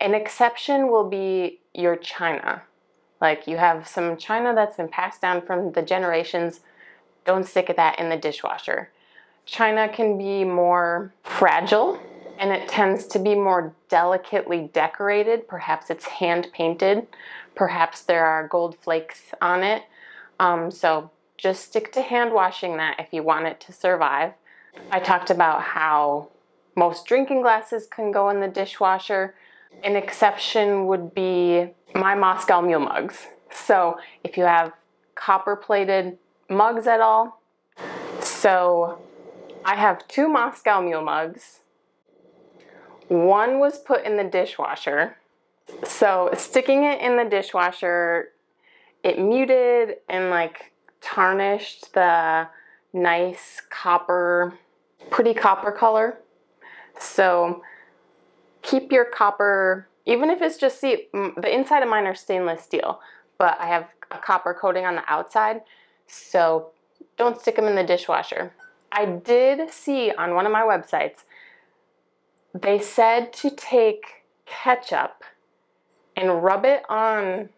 An 0.00 0.14
exception 0.14 0.88
will 0.88 1.08
be 1.08 1.60
your 1.74 1.96
china. 1.96 2.62
Like 3.20 3.46
you 3.46 3.56
have 3.56 3.88
some 3.88 4.16
china 4.16 4.54
that's 4.54 4.76
been 4.76 4.88
passed 4.88 5.22
down 5.22 5.42
from 5.42 5.72
the 5.72 5.82
generations, 5.82 6.60
don't 7.26 7.46
stick 7.46 7.72
that 7.76 7.98
in 7.98 8.08
the 8.08 8.16
dishwasher. 8.16 8.90
China 9.44 9.88
can 9.88 10.16
be 10.16 10.44
more 10.44 11.12
fragile 11.22 12.00
and 12.38 12.50
it 12.50 12.68
tends 12.68 13.06
to 13.06 13.18
be 13.18 13.34
more 13.34 13.74
delicately 13.88 14.70
decorated. 14.72 15.48
Perhaps 15.48 15.90
it's 15.90 16.04
hand 16.04 16.48
painted, 16.52 17.06
perhaps 17.54 18.02
there 18.02 18.24
are 18.24 18.46
gold 18.48 18.76
flakes 18.78 19.32
on 19.40 19.62
it. 19.62 19.82
Um, 20.38 20.70
so 20.70 21.10
just 21.36 21.64
stick 21.64 21.92
to 21.92 22.02
hand 22.02 22.32
washing 22.32 22.76
that 22.76 22.96
if 22.98 23.12
you 23.12 23.22
want 23.22 23.46
it 23.46 23.60
to 23.60 23.72
survive. 23.72 24.32
I 24.90 25.00
talked 25.00 25.30
about 25.30 25.62
how 25.62 26.28
most 26.74 27.06
drinking 27.06 27.42
glasses 27.42 27.86
can 27.86 28.12
go 28.12 28.28
in 28.28 28.40
the 28.40 28.48
dishwasher. 28.48 29.34
An 29.82 29.96
exception 29.96 30.86
would 30.86 31.14
be 31.14 31.68
my 31.94 32.14
Moscow 32.14 32.60
Mule 32.60 32.80
mugs. 32.80 33.26
So 33.50 33.98
if 34.22 34.36
you 34.36 34.44
have 34.44 34.72
copper 35.14 35.56
plated 35.56 36.18
mugs 36.48 36.86
at 36.86 37.00
all, 37.00 37.40
so 38.20 38.98
I 39.64 39.74
have 39.76 40.06
two 40.08 40.28
Moscow 40.28 40.80
Mule 40.80 41.02
mugs. 41.02 41.60
One 43.08 43.58
was 43.58 43.78
put 43.78 44.04
in 44.04 44.16
the 44.16 44.24
dishwasher. 44.24 45.16
So 45.84 46.30
sticking 46.36 46.84
it 46.84 47.00
in 47.00 47.16
the 47.16 47.24
dishwasher, 47.24 48.28
it 49.02 49.18
muted 49.18 49.96
and 50.08 50.30
like 50.30 50.72
tarnished 51.00 51.92
the 51.94 52.48
nice 52.92 53.62
copper, 53.70 54.54
pretty 55.10 55.34
copper 55.34 55.72
color. 55.72 56.18
So 56.98 57.62
keep 58.62 58.90
your 58.90 59.04
copper, 59.04 59.88
even 60.04 60.30
if 60.30 60.40
it's 60.40 60.56
just, 60.56 60.80
see, 60.80 61.08
mm, 61.14 61.34
the 61.40 61.52
inside 61.52 61.82
of 61.82 61.88
mine 61.88 62.06
are 62.06 62.14
stainless 62.14 62.62
steel, 62.62 63.00
but 63.38 63.56
I 63.60 63.66
have 63.66 63.88
a 64.10 64.18
copper 64.18 64.54
coating 64.54 64.86
on 64.86 64.94
the 64.96 65.04
outside. 65.08 65.60
So 66.06 66.70
don't 67.16 67.40
stick 67.40 67.56
them 67.56 67.66
in 67.66 67.74
the 67.74 67.84
dishwasher. 67.84 68.52
I 68.92 69.06
did 69.06 69.70
see 69.70 70.12
on 70.12 70.34
one 70.34 70.46
of 70.46 70.52
my 70.52 70.62
websites, 70.62 71.24
they 72.54 72.78
said 72.78 73.32
to 73.34 73.50
take 73.50 74.24
ketchup 74.46 75.22
and 76.16 76.42
rub 76.42 76.64
it 76.64 76.82
on 76.88 77.50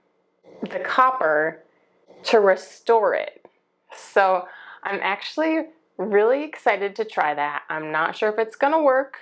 the 0.62 0.81
copper 0.81 1.62
to 2.25 2.40
restore 2.40 3.14
it. 3.14 3.47
So 3.95 4.47
I'm 4.83 4.99
actually 5.02 5.67
really 5.97 6.45
excited 6.45 6.97
to 6.97 7.05
try 7.05 7.35
that. 7.35 7.62
I'm 7.69 7.93
not 7.93 8.17
sure 8.17 8.28
if 8.31 8.38
it's 8.38 8.57
gonna 8.57 8.83
work. 8.83 9.19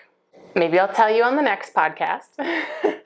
Maybe 0.55 0.79
I'll 0.79 0.93
tell 0.93 1.15
you 1.15 1.23
on 1.25 1.37
the 1.37 1.43
next 1.43 1.75
podcast. 1.75 2.29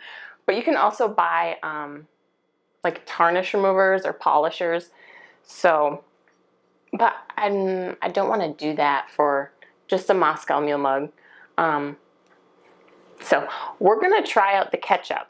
but 0.47 0.57
you 0.57 0.62
can 0.62 0.77
also 0.77 1.09
buy 1.09 1.57
um, 1.62 2.07
like 2.85 3.03
tarnish 3.07 3.55
removers 3.55 4.05
or 4.05 4.12
polishers. 4.12 4.91
So, 5.43 6.05
but 6.92 7.14
I'm, 7.37 7.97
I 8.02 8.09
don't 8.09 8.28
want 8.28 8.42
to 8.42 8.64
do 8.64 8.75
that 8.76 9.11
for 9.11 9.52
just 9.88 10.11
a 10.11 10.14
Moscow 10.14 10.61
Mule 10.61 10.78
mug. 10.78 11.11
Um, 11.59 11.97
so 13.23 13.49
we're 13.78 14.00
going 14.00 14.23
to 14.23 14.28
try 14.28 14.56
out 14.56 14.70
the 14.70 14.78
ketchup. 14.78 15.28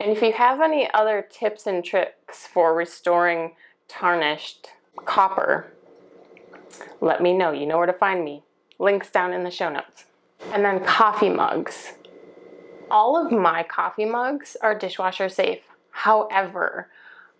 And 0.00 0.10
if 0.10 0.22
you 0.22 0.32
have 0.32 0.60
any 0.60 0.88
other 0.92 1.26
tips 1.30 1.66
and 1.66 1.84
tricks 1.84 2.46
for 2.46 2.74
restoring 2.74 3.52
tarnished 3.88 4.68
copper, 5.04 5.72
let 7.00 7.22
me 7.22 7.32
know. 7.32 7.52
You 7.52 7.66
know 7.66 7.78
where 7.78 7.86
to 7.86 7.92
find 7.92 8.24
me. 8.24 8.42
Links 8.78 9.10
down 9.10 9.32
in 9.32 9.44
the 9.44 9.50
show 9.50 9.70
notes. 9.70 10.04
And 10.52 10.64
then 10.64 10.84
coffee 10.84 11.30
mugs. 11.30 11.92
All 12.90 13.16
of 13.16 13.32
my 13.32 13.62
coffee 13.62 14.04
mugs 14.04 14.56
are 14.60 14.76
dishwasher 14.76 15.28
safe. 15.28 15.60
However, 15.90 16.90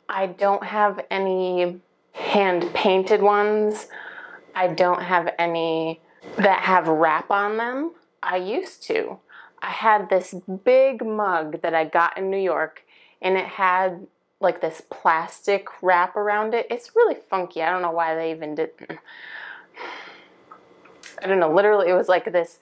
I 0.09 0.27
don't 0.27 0.65
have 0.65 1.05
any 1.11 1.81
hand 2.15 2.73
painted 2.73 3.21
ones. 3.21 3.89
I 4.55 4.69
don't 4.69 5.03
have 5.03 5.35
any 5.39 6.01
that 6.37 6.61
have 6.61 6.89
wrap 6.89 7.31
on 7.31 7.59
them. 7.59 7.93
I 8.23 8.37
used 8.37 8.83
to. 8.85 9.19
I 9.61 9.71
had 9.71 10.09
this 10.09 10.35
big 10.65 11.05
mug 11.05 11.61
that 11.63 11.75
I 11.75 11.85
got 11.85 12.17
in 12.17 12.31
New 12.31 12.39
York 12.39 12.83
and 13.21 13.37
it 13.37 13.47
had 13.47 14.07
like 14.41 14.61
this 14.61 14.83
plastic 14.91 15.67
wrap 15.83 16.17
around 16.17 16.55
it. 16.55 16.67
It's 16.71 16.95
really 16.95 17.17
funky. 17.29 17.63
I 17.63 17.71
don't 17.71 17.83
know 17.83 17.91
why 17.91 18.15
they 18.15 18.31
even 18.31 18.55
did. 18.55 18.71
I 21.23 21.27
don't 21.27 21.41
know. 21.41 21.53
Literally, 21.53 21.89
it 21.89 21.95
was 21.95 22.09
like 22.09 22.31
this 22.33 22.59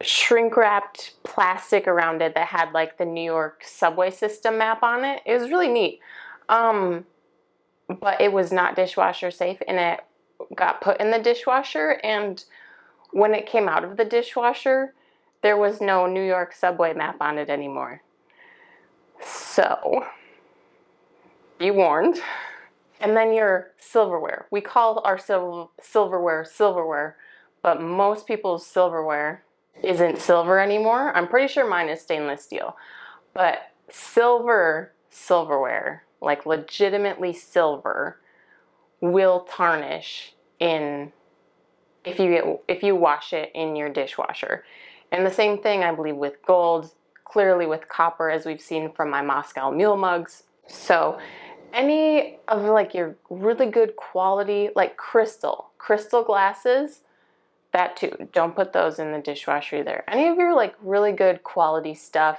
shrink 0.00 0.56
wrapped 0.56 1.14
plastic 1.22 1.86
around 1.86 2.22
it 2.22 2.34
that 2.34 2.48
had 2.48 2.72
like 2.72 2.98
the 2.98 3.04
New 3.04 3.24
York 3.24 3.62
subway 3.64 4.10
system 4.10 4.58
map 4.58 4.82
on 4.82 5.04
it. 5.04 5.22
It 5.26 5.38
was 5.38 5.50
really 5.50 5.68
neat. 5.68 6.00
Um, 6.48 7.06
but 7.88 8.20
it 8.20 8.32
was 8.32 8.52
not 8.52 8.76
dishwasher 8.76 9.30
safe 9.30 9.58
and 9.66 9.78
it 9.78 10.00
got 10.54 10.80
put 10.80 11.00
in 11.00 11.10
the 11.10 11.18
dishwasher. 11.18 12.00
And 12.02 12.42
when 13.10 13.34
it 13.34 13.46
came 13.46 13.68
out 13.68 13.84
of 13.84 13.96
the 13.96 14.04
dishwasher, 14.04 14.94
there 15.42 15.56
was 15.56 15.80
no 15.80 16.06
New 16.06 16.22
York 16.22 16.54
subway 16.54 16.94
map 16.94 17.16
on 17.20 17.38
it 17.38 17.50
anymore. 17.50 18.02
So, 19.24 20.06
be 21.58 21.70
warned. 21.70 22.20
And 23.00 23.16
then 23.16 23.32
your 23.32 23.72
silverware. 23.78 24.46
We 24.50 24.60
call 24.60 25.02
our 25.04 25.18
sil- 25.18 25.74
silverware 25.80 26.44
silverware, 26.44 27.16
but 27.60 27.80
most 27.80 28.26
people's 28.26 28.64
silverware 28.64 29.42
isn't 29.82 30.18
silver 30.18 30.60
anymore. 30.60 31.16
I'm 31.16 31.26
pretty 31.26 31.52
sure 31.52 31.68
mine 31.68 31.88
is 31.88 32.00
stainless 32.00 32.42
steel. 32.42 32.76
But 33.34 33.72
silver 33.90 34.92
silverware, 35.10 36.04
like 36.22 36.46
legitimately 36.46 37.32
silver, 37.32 38.18
will 39.00 39.40
tarnish 39.40 40.34
in 40.58 41.12
if 42.04 42.18
you 42.18 42.30
get 42.30 42.62
if 42.68 42.82
you 42.82 42.96
wash 42.96 43.32
it 43.32 43.50
in 43.54 43.76
your 43.76 43.88
dishwasher. 43.88 44.64
And 45.10 45.26
the 45.26 45.30
same 45.30 45.58
thing 45.58 45.82
I 45.82 45.94
believe 45.94 46.16
with 46.16 46.44
gold, 46.46 46.92
clearly 47.24 47.66
with 47.66 47.88
copper 47.88 48.30
as 48.30 48.46
we've 48.46 48.60
seen 48.60 48.92
from 48.92 49.10
my 49.10 49.20
Moscow 49.20 49.70
Mule 49.70 49.96
mugs. 49.96 50.44
So 50.66 51.18
any 51.72 52.38
of 52.48 52.62
like 52.62 52.94
your 52.94 53.16
really 53.28 53.66
good 53.66 53.96
quality 53.96 54.70
like 54.74 54.96
crystal, 54.96 55.70
crystal 55.78 56.22
glasses 56.22 57.00
that 57.72 57.96
too. 57.96 58.28
Don't 58.32 58.54
put 58.54 58.72
those 58.72 58.98
in 58.98 59.12
the 59.12 59.18
dishwasher 59.18 59.76
either. 59.76 60.04
Any 60.06 60.28
of 60.28 60.36
your 60.36 60.54
like 60.54 60.74
really 60.82 61.12
good 61.12 61.42
quality 61.42 61.94
stuff 61.94 62.38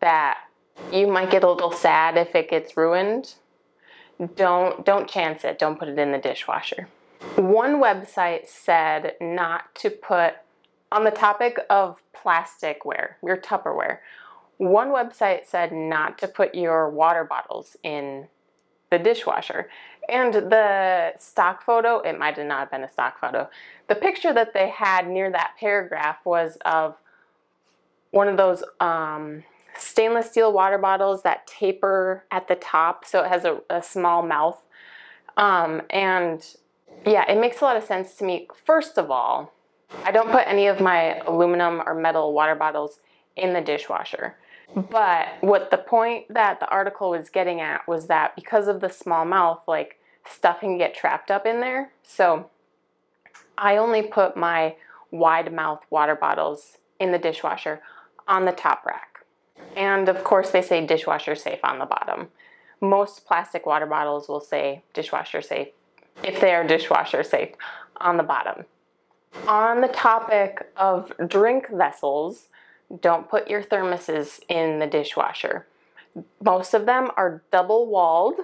that 0.00 0.38
you 0.92 1.06
might 1.06 1.30
get 1.30 1.44
a 1.44 1.50
little 1.50 1.72
sad 1.72 2.16
if 2.16 2.34
it 2.34 2.50
gets 2.50 2.76
ruined, 2.76 3.34
don't 4.36 4.84
don't 4.84 5.08
chance 5.08 5.44
it. 5.44 5.58
Don't 5.58 5.78
put 5.78 5.88
it 5.88 5.98
in 5.98 6.12
the 6.12 6.18
dishwasher. 6.18 6.88
One 7.36 7.80
website 7.80 8.48
said 8.48 9.14
not 9.20 9.74
to 9.76 9.90
put 9.90 10.34
on 10.92 11.04
the 11.04 11.10
topic 11.10 11.58
of 11.68 12.00
plasticware, 12.14 13.14
your 13.22 13.36
Tupperware. 13.36 13.98
One 14.58 14.88
website 14.90 15.46
said 15.46 15.72
not 15.72 16.18
to 16.18 16.28
put 16.28 16.54
your 16.54 16.88
water 16.88 17.24
bottles 17.24 17.76
in 17.82 18.28
the 18.90 18.98
dishwasher. 18.98 19.68
And 20.08 20.34
the 20.34 21.14
stock 21.18 21.64
photo, 21.64 21.98
it 22.00 22.18
might 22.18 22.36
have 22.36 22.46
not 22.46 22.60
have 22.60 22.70
been 22.70 22.84
a 22.84 22.92
stock 22.92 23.18
photo. 23.20 23.48
The 23.88 23.94
picture 23.94 24.32
that 24.32 24.54
they 24.54 24.68
had 24.68 25.08
near 25.08 25.30
that 25.32 25.54
paragraph 25.58 26.18
was 26.24 26.58
of 26.64 26.94
one 28.10 28.28
of 28.28 28.36
those 28.36 28.62
um, 28.78 29.42
stainless 29.78 30.26
steel 30.26 30.52
water 30.52 30.78
bottles 30.78 31.22
that 31.22 31.46
taper 31.46 32.24
at 32.30 32.48
the 32.48 32.54
top, 32.54 33.04
so 33.04 33.24
it 33.24 33.28
has 33.28 33.44
a, 33.44 33.60
a 33.70 33.82
small 33.82 34.22
mouth. 34.22 34.62
Um, 35.36 35.82
and 35.90 36.44
yeah, 37.06 37.30
it 37.30 37.38
makes 37.40 37.60
a 37.60 37.64
lot 37.64 37.76
of 37.76 37.84
sense 37.84 38.14
to 38.16 38.24
me. 38.24 38.48
First 38.64 38.98
of 38.98 39.10
all, 39.10 39.52
I 40.04 40.10
don't 40.10 40.30
put 40.30 40.46
any 40.46 40.66
of 40.66 40.80
my 40.80 41.18
aluminum 41.20 41.82
or 41.86 41.94
metal 41.94 42.32
water 42.32 42.54
bottles 42.54 43.00
in 43.36 43.52
the 43.52 43.60
dishwasher. 43.60 44.36
But 44.74 45.28
what 45.40 45.70
the 45.70 45.78
point 45.78 46.32
that 46.32 46.58
the 46.58 46.68
article 46.68 47.10
was 47.10 47.28
getting 47.30 47.60
at 47.60 47.86
was 47.86 48.06
that 48.06 48.34
because 48.34 48.66
of 48.66 48.80
the 48.80 48.88
small 48.88 49.24
mouth, 49.24 49.60
like 49.68 50.00
stuff 50.28 50.60
can 50.60 50.78
get 50.78 50.94
trapped 50.94 51.30
up 51.30 51.46
in 51.46 51.60
there. 51.60 51.92
So 52.02 52.50
I 53.56 53.76
only 53.76 54.02
put 54.02 54.36
my 54.36 54.76
wide 55.10 55.52
mouth 55.52 55.84
water 55.90 56.16
bottles 56.16 56.78
in 56.98 57.12
the 57.12 57.18
dishwasher 57.18 57.80
on 58.26 58.44
the 58.46 58.52
top 58.52 58.84
rack. 58.84 59.13
And 59.76 60.08
of 60.08 60.22
course, 60.24 60.50
they 60.50 60.62
say 60.62 60.86
dishwasher 60.86 61.34
safe 61.34 61.60
on 61.64 61.78
the 61.78 61.86
bottom. 61.86 62.28
Most 62.80 63.26
plastic 63.26 63.66
water 63.66 63.86
bottles 63.86 64.28
will 64.28 64.40
say 64.40 64.82
dishwasher 64.92 65.42
safe 65.42 65.68
if 66.22 66.40
they 66.40 66.54
are 66.54 66.66
dishwasher 66.66 67.22
safe 67.22 67.50
on 67.96 68.16
the 68.16 68.22
bottom. 68.22 68.64
On 69.48 69.80
the 69.80 69.88
topic 69.88 70.68
of 70.76 71.12
drink 71.26 71.68
vessels, 71.70 72.48
don't 73.00 73.28
put 73.28 73.48
your 73.48 73.62
thermoses 73.62 74.40
in 74.48 74.78
the 74.78 74.86
dishwasher. 74.86 75.66
Most 76.42 76.74
of 76.74 76.86
them 76.86 77.10
are 77.16 77.42
double 77.50 77.86
walled, 77.86 78.36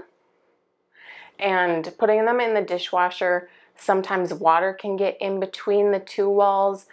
and 1.38 1.92
putting 1.98 2.24
them 2.24 2.40
in 2.40 2.54
the 2.54 2.62
dishwasher, 2.62 3.48
sometimes 3.76 4.34
water 4.34 4.72
can 4.72 4.96
get 4.96 5.16
in 5.20 5.40
between 5.40 5.92
the 5.92 6.00
two 6.00 6.28
walls. 6.28 6.86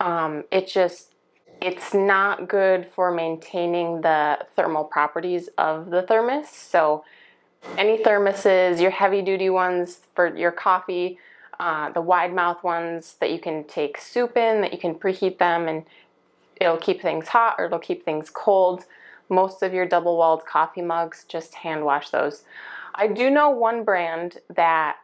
Um, 0.00 0.44
it 0.50 0.66
just 0.68 1.07
it's 1.60 1.94
not 1.94 2.48
good 2.48 2.86
for 2.86 3.10
maintaining 3.10 4.00
the 4.00 4.46
thermal 4.54 4.84
properties 4.84 5.48
of 5.58 5.90
the 5.90 6.02
thermos. 6.02 6.48
So, 6.48 7.04
any 7.76 7.98
thermoses, 7.98 8.80
your 8.80 8.92
heavy 8.92 9.20
duty 9.20 9.50
ones 9.50 10.00
for 10.14 10.34
your 10.36 10.52
coffee, 10.52 11.18
uh, 11.58 11.90
the 11.90 12.00
wide 12.00 12.32
mouth 12.32 12.62
ones 12.62 13.16
that 13.20 13.32
you 13.32 13.38
can 13.40 13.64
take 13.64 13.98
soup 13.98 14.36
in, 14.36 14.60
that 14.60 14.72
you 14.72 14.78
can 14.78 14.94
preheat 14.94 15.38
them 15.38 15.66
and 15.66 15.84
it'll 16.60 16.76
keep 16.76 17.02
things 17.02 17.28
hot 17.28 17.56
or 17.58 17.66
it'll 17.66 17.78
keep 17.78 18.04
things 18.04 18.30
cold. 18.30 18.84
Most 19.28 19.62
of 19.62 19.74
your 19.74 19.86
double 19.86 20.16
walled 20.16 20.46
coffee 20.46 20.82
mugs, 20.82 21.24
just 21.28 21.56
hand 21.56 21.84
wash 21.84 22.10
those. 22.10 22.44
I 22.94 23.08
do 23.08 23.28
know 23.28 23.50
one 23.50 23.84
brand 23.84 24.38
that 24.54 24.96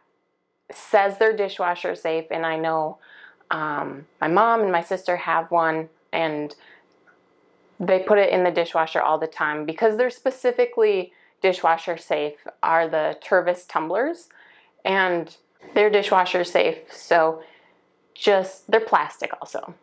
says 0.71 1.17
they're 1.17 1.35
dishwasher 1.35 1.95
safe, 1.95 2.25
and 2.31 2.45
I 2.45 2.57
know 2.57 2.97
um, 3.51 4.05
my 4.19 4.27
mom 4.27 4.61
and 4.61 4.71
my 4.71 4.81
sister 4.81 5.17
have 5.17 5.51
one, 5.51 5.89
and 6.15 6.55
they 7.79 7.99
put 7.99 8.17
it 8.17 8.29
in 8.29 8.43
the 8.43 8.51
dishwasher 8.51 9.01
all 9.01 9.17
the 9.17 9.27
time 9.27 9.65
because 9.65 9.97
they're 9.97 10.09
specifically 10.09 11.11
dishwasher 11.41 11.97
safe. 11.97 12.35
Are 12.63 12.87
the 12.87 13.17
Tervis 13.23 13.65
tumblers, 13.67 14.29
and 14.83 15.35
they're 15.73 15.89
dishwasher 15.89 16.43
safe. 16.43 16.77
So 16.91 17.43
just 18.13 18.71
they're 18.71 18.79
plastic 18.79 19.31
also. 19.41 19.75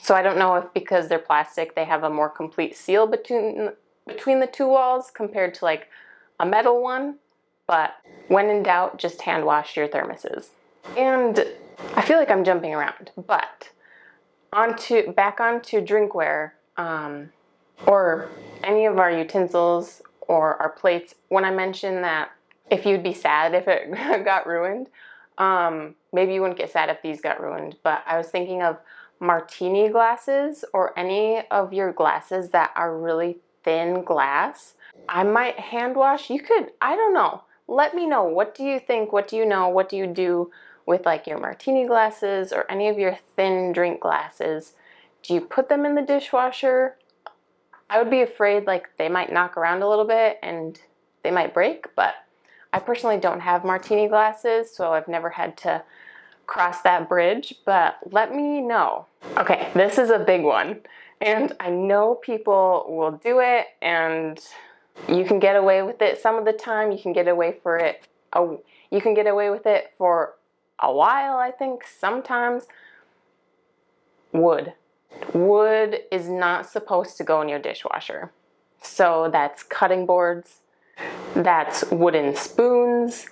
So 0.00 0.14
I 0.14 0.22
don't 0.22 0.38
know 0.38 0.56
if 0.56 0.72
because 0.72 1.08
they're 1.08 1.18
plastic, 1.18 1.74
they 1.74 1.84
have 1.84 2.02
a 2.02 2.10
more 2.10 2.30
complete 2.30 2.76
seal 2.76 3.06
between 3.06 3.70
between 4.06 4.40
the 4.40 4.46
two 4.46 4.68
walls 4.68 5.10
compared 5.10 5.54
to 5.54 5.64
like 5.64 5.88
a 6.40 6.46
metal 6.46 6.82
one. 6.82 7.16
But 7.66 7.94
when 8.28 8.50
in 8.50 8.62
doubt, 8.62 8.98
just 8.98 9.22
hand 9.22 9.44
wash 9.44 9.76
your 9.76 9.88
thermoses. 9.88 10.48
And 10.96 11.46
I 11.96 12.02
feel 12.02 12.18
like 12.18 12.30
I'm 12.30 12.44
jumping 12.44 12.74
around, 12.74 13.10
but 13.26 13.70
onto 14.54 15.12
back 15.12 15.40
onto 15.40 15.84
drinkware 15.84 16.52
um, 16.76 17.30
or 17.86 18.30
any 18.62 18.86
of 18.86 18.98
our 18.98 19.10
utensils 19.10 20.00
or 20.22 20.56
our 20.62 20.70
plates. 20.70 21.14
When 21.28 21.44
I 21.44 21.50
mentioned 21.50 22.04
that 22.04 22.30
if 22.70 22.86
you'd 22.86 23.02
be 23.02 23.12
sad 23.12 23.54
if 23.54 23.68
it 23.68 23.90
got 24.24 24.46
ruined, 24.46 24.88
um, 25.36 25.96
maybe 26.12 26.32
you 26.34 26.40
wouldn't 26.40 26.58
get 26.58 26.70
sad 26.70 26.88
if 26.88 27.02
these 27.02 27.20
got 27.20 27.42
ruined. 27.42 27.76
But 27.82 28.02
I 28.06 28.16
was 28.16 28.28
thinking 28.28 28.62
of 28.62 28.78
martini 29.20 29.88
glasses 29.88 30.64
or 30.72 30.98
any 30.98 31.42
of 31.50 31.72
your 31.72 31.92
glasses 31.92 32.50
that 32.50 32.70
are 32.76 32.96
really 32.96 33.38
thin 33.64 34.04
glass, 34.04 34.74
I 35.08 35.24
might 35.24 35.58
hand 35.58 35.96
wash. 35.96 36.30
You 36.30 36.40
could, 36.40 36.70
I 36.80 36.94
don't 36.94 37.14
know. 37.14 37.42
Let 37.66 37.94
me 37.94 38.06
know. 38.06 38.24
What 38.24 38.54
do 38.54 38.62
you 38.62 38.78
think? 38.78 39.12
What 39.12 39.26
do 39.26 39.36
you 39.36 39.46
know? 39.46 39.68
What 39.68 39.88
do 39.88 39.96
you 39.96 40.06
do 40.06 40.50
with 40.86 41.06
like 41.06 41.26
your 41.26 41.38
martini 41.38 41.86
glasses 41.86 42.52
or 42.52 42.70
any 42.70 42.88
of 42.88 42.98
your 42.98 43.18
thin 43.36 43.72
drink 43.72 44.00
glasses? 44.00 44.74
Do 45.22 45.34
you 45.34 45.40
put 45.40 45.68
them 45.68 45.84
in 45.84 45.94
the 45.94 46.02
dishwasher? 46.02 46.96
I 47.88 47.98
would 47.98 48.10
be 48.10 48.22
afraid 48.22 48.66
like 48.66 48.88
they 48.98 49.08
might 49.08 49.32
knock 49.32 49.56
around 49.56 49.82
a 49.82 49.88
little 49.88 50.04
bit 50.04 50.38
and 50.42 50.78
they 51.22 51.30
might 51.30 51.54
break, 51.54 51.94
but 51.96 52.14
I 52.72 52.78
personally 52.78 53.18
don't 53.18 53.40
have 53.40 53.64
martini 53.64 54.08
glasses, 54.08 54.74
so 54.74 54.92
I've 54.92 55.08
never 55.08 55.30
had 55.30 55.56
to 55.58 55.82
cross 56.46 56.82
that 56.82 57.08
bridge, 57.08 57.54
but 57.64 57.98
let 58.10 58.34
me 58.34 58.60
know. 58.60 59.06
Okay, 59.38 59.70
this 59.74 59.96
is 59.96 60.10
a 60.10 60.18
big 60.18 60.42
one. 60.42 60.80
And 61.20 61.54
I 61.60 61.70
know 61.70 62.16
people 62.16 62.84
will 62.88 63.12
do 63.12 63.40
it 63.40 63.66
and 63.80 64.38
you 65.08 65.24
can 65.24 65.38
get 65.38 65.56
away 65.56 65.82
with 65.82 66.02
it 66.02 66.20
some 66.20 66.36
of 66.36 66.44
the 66.44 66.52
time. 66.52 66.92
You 66.92 66.98
can 66.98 67.12
get 67.12 67.28
away 67.28 67.56
for 67.62 67.78
it. 67.78 68.06
You 68.34 69.00
can 69.00 69.14
get 69.14 69.26
away 69.26 69.50
with 69.50 69.66
it 69.66 69.92
for 69.96 70.34
a 70.84 70.92
while, 70.92 71.36
I 71.36 71.50
think, 71.50 71.84
sometimes. 71.86 72.64
Wood. 74.32 74.74
Wood 75.32 76.00
is 76.10 76.28
not 76.28 76.68
supposed 76.68 77.16
to 77.16 77.24
go 77.24 77.40
in 77.40 77.48
your 77.48 77.58
dishwasher. 77.58 78.32
So 78.82 79.30
that's 79.32 79.62
cutting 79.62 80.04
boards, 80.06 80.60
that's 81.34 81.84
wooden 81.90 82.36
spoons, 82.36 83.26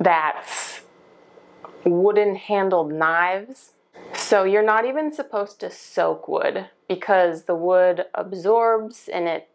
that's 0.00 0.80
wooden 1.84 2.36
handled 2.36 2.92
knives. 2.92 3.72
So 4.14 4.44
you're 4.44 4.62
not 4.62 4.86
even 4.86 5.12
supposed 5.12 5.60
to 5.60 5.70
soak 5.70 6.26
wood 6.26 6.66
because 6.88 7.44
the 7.44 7.54
wood 7.54 8.06
absorbs 8.14 9.08
and 9.08 9.28
it 9.28 9.48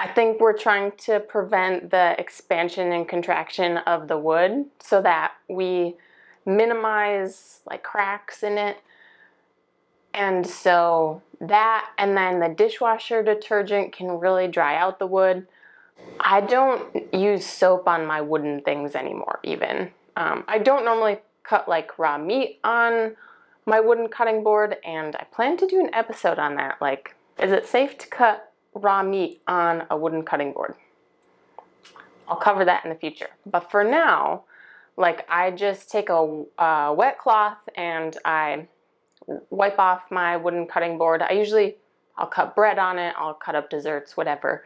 I 0.00 0.08
think 0.08 0.40
we're 0.40 0.56
trying 0.56 0.92
to 1.04 1.20
prevent 1.20 1.90
the 1.90 2.18
expansion 2.18 2.90
and 2.90 3.06
contraction 3.06 3.76
of 3.76 4.08
the 4.08 4.16
wood 4.16 4.64
so 4.82 5.02
that 5.02 5.32
we 5.46 5.96
minimize 6.46 7.60
like 7.66 7.82
cracks 7.82 8.42
in 8.42 8.56
it. 8.56 8.78
And 10.14 10.46
so 10.46 11.20
that 11.38 11.90
and 11.98 12.16
then 12.16 12.40
the 12.40 12.48
dishwasher 12.48 13.22
detergent 13.22 13.92
can 13.92 14.18
really 14.18 14.48
dry 14.48 14.74
out 14.74 14.98
the 14.98 15.06
wood. 15.06 15.46
I 16.18 16.40
don't 16.40 17.12
use 17.12 17.44
soap 17.44 17.86
on 17.86 18.06
my 18.06 18.22
wooden 18.22 18.62
things 18.62 18.94
anymore 18.94 19.38
even. 19.44 19.90
Um, 20.16 20.44
I 20.48 20.60
don't 20.60 20.86
normally 20.86 21.18
cut 21.42 21.68
like 21.68 21.98
raw 21.98 22.16
meat 22.16 22.58
on 22.64 23.16
my 23.66 23.80
wooden 23.80 24.08
cutting 24.08 24.42
board, 24.42 24.78
and 24.82 25.14
I 25.14 25.24
plan 25.24 25.58
to 25.58 25.66
do 25.66 25.78
an 25.78 25.94
episode 25.94 26.38
on 26.38 26.54
that. 26.56 26.80
Like, 26.80 27.14
is 27.38 27.52
it 27.52 27.66
safe 27.66 27.98
to 27.98 28.08
cut 28.08 28.49
raw 28.74 29.02
meat 29.02 29.42
on 29.46 29.84
a 29.90 29.96
wooden 29.96 30.22
cutting 30.22 30.52
board? 30.52 30.74
I'll 32.28 32.36
cover 32.36 32.64
that 32.64 32.84
in 32.84 32.90
the 32.90 32.96
future. 32.96 33.30
But 33.44 33.70
for 33.70 33.82
now, 33.82 34.44
like, 34.96 35.26
I 35.28 35.50
just 35.50 35.90
take 35.90 36.08
a, 36.08 36.44
a 36.58 36.94
wet 36.94 37.18
cloth 37.18 37.58
and 37.76 38.16
I 38.24 38.68
wipe 39.50 39.78
off 39.78 40.02
my 40.10 40.36
wooden 40.36 40.66
cutting 40.66 40.98
board. 40.98 41.22
I 41.22 41.32
usually 41.32 41.76
I'll 42.16 42.26
cut 42.26 42.54
bread 42.54 42.78
on 42.78 42.98
it, 42.98 43.14
I'll 43.16 43.34
cut 43.34 43.54
up 43.54 43.70
desserts, 43.70 44.16
whatever. 44.16 44.64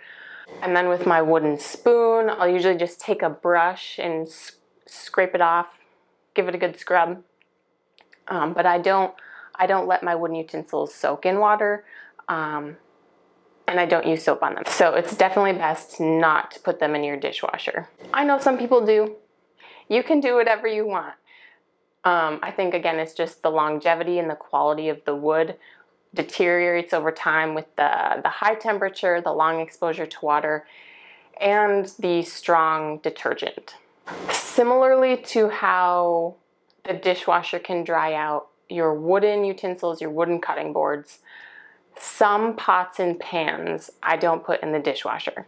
And 0.60 0.76
then 0.76 0.88
with 0.88 1.06
my 1.06 1.22
wooden 1.22 1.58
spoon, 1.58 2.28
I'll 2.28 2.48
usually 2.48 2.76
just 2.76 3.00
take 3.00 3.22
a 3.22 3.30
brush 3.30 3.98
and 3.98 4.28
scrape 4.86 5.34
it 5.34 5.40
off, 5.40 5.78
give 6.34 6.48
it 6.48 6.54
a 6.54 6.58
good 6.58 6.78
scrub. 6.78 7.22
Um, 8.28 8.52
but 8.52 8.66
I 8.66 8.78
don't, 8.78 9.14
I 9.54 9.66
don't 9.66 9.86
let 9.86 10.02
my 10.02 10.14
wooden 10.14 10.36
utensils 10.36 10.94
soak 10.94 11.24
in 11.24 11.38
water, 11.38 11.84
um, 12.28 12.76
and 13.66 13.81
I 13.81 13.87
don't 13.87 14.07
use 14.07 14.24
soap 14.24 14.42
on 14.42 14.55
them. 14.55 14.64
So 14.66 14.94
it's 14.94 15.16
definitely 15.16 15.53
best 15.53 16.00
not 16.00 16.50
to 16.53 16.61
put 16.61 16.81
them 16.81 16.94
in 16.94 17.05
your 17.05 17.16
dishwasher. 17.16 17.88
I 18.12 18.24
know 18.24 18.38
some 18.38 18.59
people 18.59 18.85
do. 18.85 19.16
You 19.88 20.03
can 20.03 20.20
do 20.20 20.35
whatever 20.35 20.66
you 20.66 20.87
want. 20.87 21.14
Um, 22.05 22.38
I 22.42 22.50
think 22.50 22.74
again, 22.74 22.98
it's 22.98 23.14
just 23.14 23.42
the 23.42 23.50
longevity 23.50 24.18
and 24.18 24.29
the 24.29 24.35
quality 24.35 24.88
of 24.88 25.05
the 25.05 25.16
wood 25.16 25.57
deteriorates 26.12 26.92
over 26.92 27.11
time 27.11 27.55
with 27.55 27.74
the 27.77 28.20
the 28.22 28.29
high 28.29 28.55
temperature, 28.55 29.20
the 29.20 29.33
long 29.33 29.61
exposure 29.61 30.07
to 30.07 30.24
water, 30.24 30.66
and 31.40 31.92
the 31.98 32.22
strong 32.22 32.98
detergent. 32.98 33.77
Similarly 34.31 35.16
to 35.16 35.48
how 35.48 36.37
the 36.85 36.92
dishwasher 36.92 37.59
can 37.59 37.85
dry 37.85 38.12
out 38.14 38.48
your 38.68 38.94
wooden 38.94 39.44
utensils, 39.44 40.00
your 40.00 40.11
wooden 40.11 40.40
cutting 40.40 40.72
boards, 40.72 41.20
some 41.98 42.57
pots 42.57 42.98
and 42.98 43.18
pans 43.18 43.90
I 44.02 44.16
don't 44.16 44.44
put 44.44 44.62
in 44.62 44.72
the 44.72 44.78
dishwasher. 44.78 45.46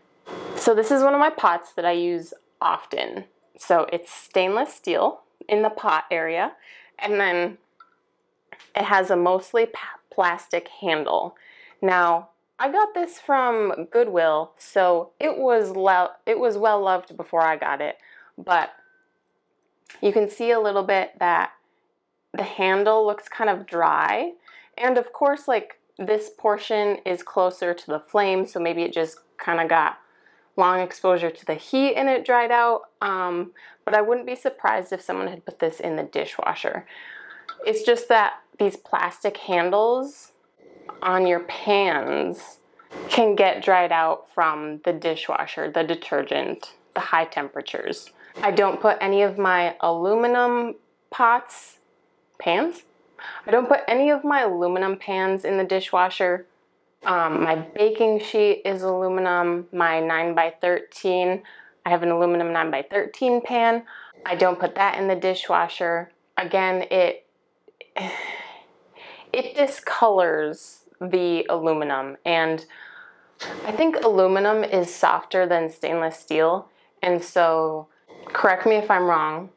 So 0.56 0.74
this 0.74 0.90
is 0.90 1.02
one 1.02 1.14
of 1.14 1.20
my 1.20 1.30
pots 1.30 1.72
that 1.72 1.84
I 1.84 1.92
use 1.92 2.34
often. 2.60 3.24
So 3.58 3.86
it's 3.92 4.12
stainless 4.12 4.74
steel 4.74 5.20
in 5.48 5.62
the 5.62 5.70
pot 5.70 6.04
area 6.10 6.52
and 6.98 7.20
then 7.20 7.58
it 8.74 8.84
has 8.84 9.10
a 9.10 9.16
mostly 9.16 9.68
plastic 10.10 10.68
handle. 10.80 11.36
Now, 11.80 12.30
I 12.58 12.72
got 12.72 12.94
this 12.94 13.18
from 13.18 13.86
Goodwill, 13.90 14.52
so 14.56 15.10
it 15.20 15.36
was 15.36 15.70
lo- 15.70 16.12
it 16.24 16.38
was 16.38 16.56
well 16.56 16.80
loved 16.80 17.16
before 17.16 17.42
I 17.42 17.56
got 17.56 17.82
it, 17.82 17.98
but 18.38 18.70
you 20.00 20.12
can 20.12 20.30
see 20.30 20.50
a 20.50 20.60
little 20.60 20.82
bit 20.82 21.12
that 21.18 21.50
the 22.32 22.42
handle 22.42 23.04
looks 23.04 23.28
kind 23.28 23.50
of 23.50 23.66
dry. 23.66 24.32
And 24.78 24.96
of 24.96 25.12
course, 25.12 25.46
like 25.46 25.80
this 25.98 26.30
portion 26.36 26.98
is 27.06 27.22
closer 27.22 27.72
to 27.72 27.86
the 27.86 28.00
flame, 28.00 28.46
so 28.46 28.60
maybe 28.60 28.82
it 28.82 28.92
just 28.92 29.18
kind 29.38 29.60
of 29.60 29.68
got 29.68 29.98
long 30.56 30.80
exposure 30.80 31.30
to 31.30 31.44
the 31.44 31.54
heat 31.54 31.94
and 31.94 32.08
it 32.08 32.24
dried 32.24 32.50
out. 32.50 32.82
Um, 33.00 33.52
but 33.84 33.94
I 33.94 34.00
wouldn't 34.00 34.26
be 34.26 34.34
surprised 34.34 34.92
if 34.92 35.00
someone 35.00 35.28
had 35.28 35.44
put 35.44 35.58
this 35.58 35.80
in 35.80 35.96
the 35.96 36.02
dishwasher. 36.02 36.86
It's 37.66 37.82
just 37.82 38.08
that 38.08 38.40
these 38.58 38.76
plastic 38.76 39.36
handles 39.36 40.32
on 41.02 41.26
your 41.26 41.40
pans 41.40 42.58
can 43.08 43.34
get 43.34 43.62
dried 43.62 43.92
out 43.92 44.32
from 44.32 44.80
the 44.84 44.92
dishwasher, 44.92 45.70
the 45.70 45.82
detergent, 45.82 46.74
the 46.94 47.00
high 47.00 47.24
temperatures. 47.24 48.10
I 48.42 48.50
don't 48.50 48.80
put 48.80 48.98
any 49.00 49.22
of 49.22 49.38
my 49.38 49.76
aluminum 49.80 50.76
pots, 51.10 51.78
pans? 52.38 52.82
I 53.46 53.50
don't 53.50 53.68
put 53.68 53.80
any 53.88 54.10
of 54.10 54.24
my 54.24 54.42
aluminum 54.42 54.96
pans 54.96 55.44
in 55.44 55.56
the 55.56 55.64
dishwasher. 55.64 56.46
Um, 57.04 57.42
my 57.42 57.54
baking 57.54 58.20
sheet 58.20 58.62
is 58.64 58.82
aluminum, 58.82 59.66
my 59.72 60.00
9x13, 60.00 61.42
I 61.84 61.90
have 61.90 62.02
an 62.02 62.10
aluminum 62.10 62.48
9x13 62.48 63.44
pan. 63.44 63.84
I 64.24 64.34
don't 64.34 64.58
put 64.58 64.74
that 64.74 64.98
in 64.98 65.06
the 65.06 65.14
dishwasher. 65.14 66.10
Again, 66.36 66.84
it 66.90 67.24
it 69.32 69.56
discolors 69.56 70.80
the 71.00 71.46
aluminum 71.48 72.16
and 72.24 72.64
I 73.66 73.72
think 73.72 74.02
aluminum 74.02 74.64
is 74.64 74.94
softer 74.94 75.46
than 75.46 75.70
stainless 75.70 76.18
steel 76.18 76.70
and 77.02 77.22
so 77.22 77.88
correct 78.28 78.66
me 78.66 78.76
if 78.76 78.90
I'm 78.90 79.04
wrong 79.04 79.50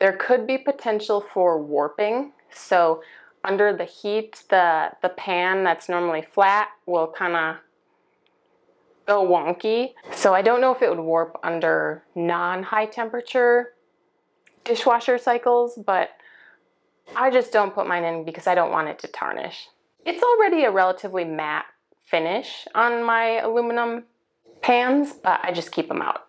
there 0.00 0.14
could 0.14 0.46
be 0.46 0.58
potential 0.58 1.20
for 1.20 1.62
warping 1.62 2.32
so 2.52 3.02
under 3.44 3.74
the 3.76 3.84
heat 3.84 4.44
the 4.50 4.90
the 5.02 5.08
pan 5.08 5.64
that's 5.64 5.88
normally 5.88 6.22
flat 6.22 6.68
will 6.86 7.12
kind 7.16 7.36
of 7.36 7.56
go 9.06 9.26
wonky 9.26 9.94
so 10.14 10.34
I 10.34 10.42
don't 10.42 10.60
know 10.60 10.72
if 10.72 10.82
it 10.82 10.90
would 10.90 11.00
warp 11.00 11.38
under 11.42 12.04
non-high 12.14 12.86
temperature 12.86 13.72
dishwasher 14.64 15.18
cycles 15.18 15.78
but 15.84 16.10
I 17.16 17.30
just 17.30 17.52
don't 17.52 17.74
put 17.74 17.86
mine 17.86 18.04
in 18.04 18.24
because 18.24 18.46
I 18.46 18.54
don't 18.54 18.70
want 18.70 18.88
it 18.88 18.98
to 19.00 19.08
tarnish. 19.08 19.68
It's 20.04 20.22
already 20.22 20.64
a 20.64 20.70
relatively 20.70 21.24
matte 21.24 21.66
finish 22.04 22.66
on 22.74 23.04
my 23.04 23.40
aluminum 23.40 24.04
pans, 24.62 25.12
but 25.12 25.40
I 25.42 25.52
just 25.52 25.72
keep 25.72 25.88
them 25.88 26.02
out. 26.02 26.26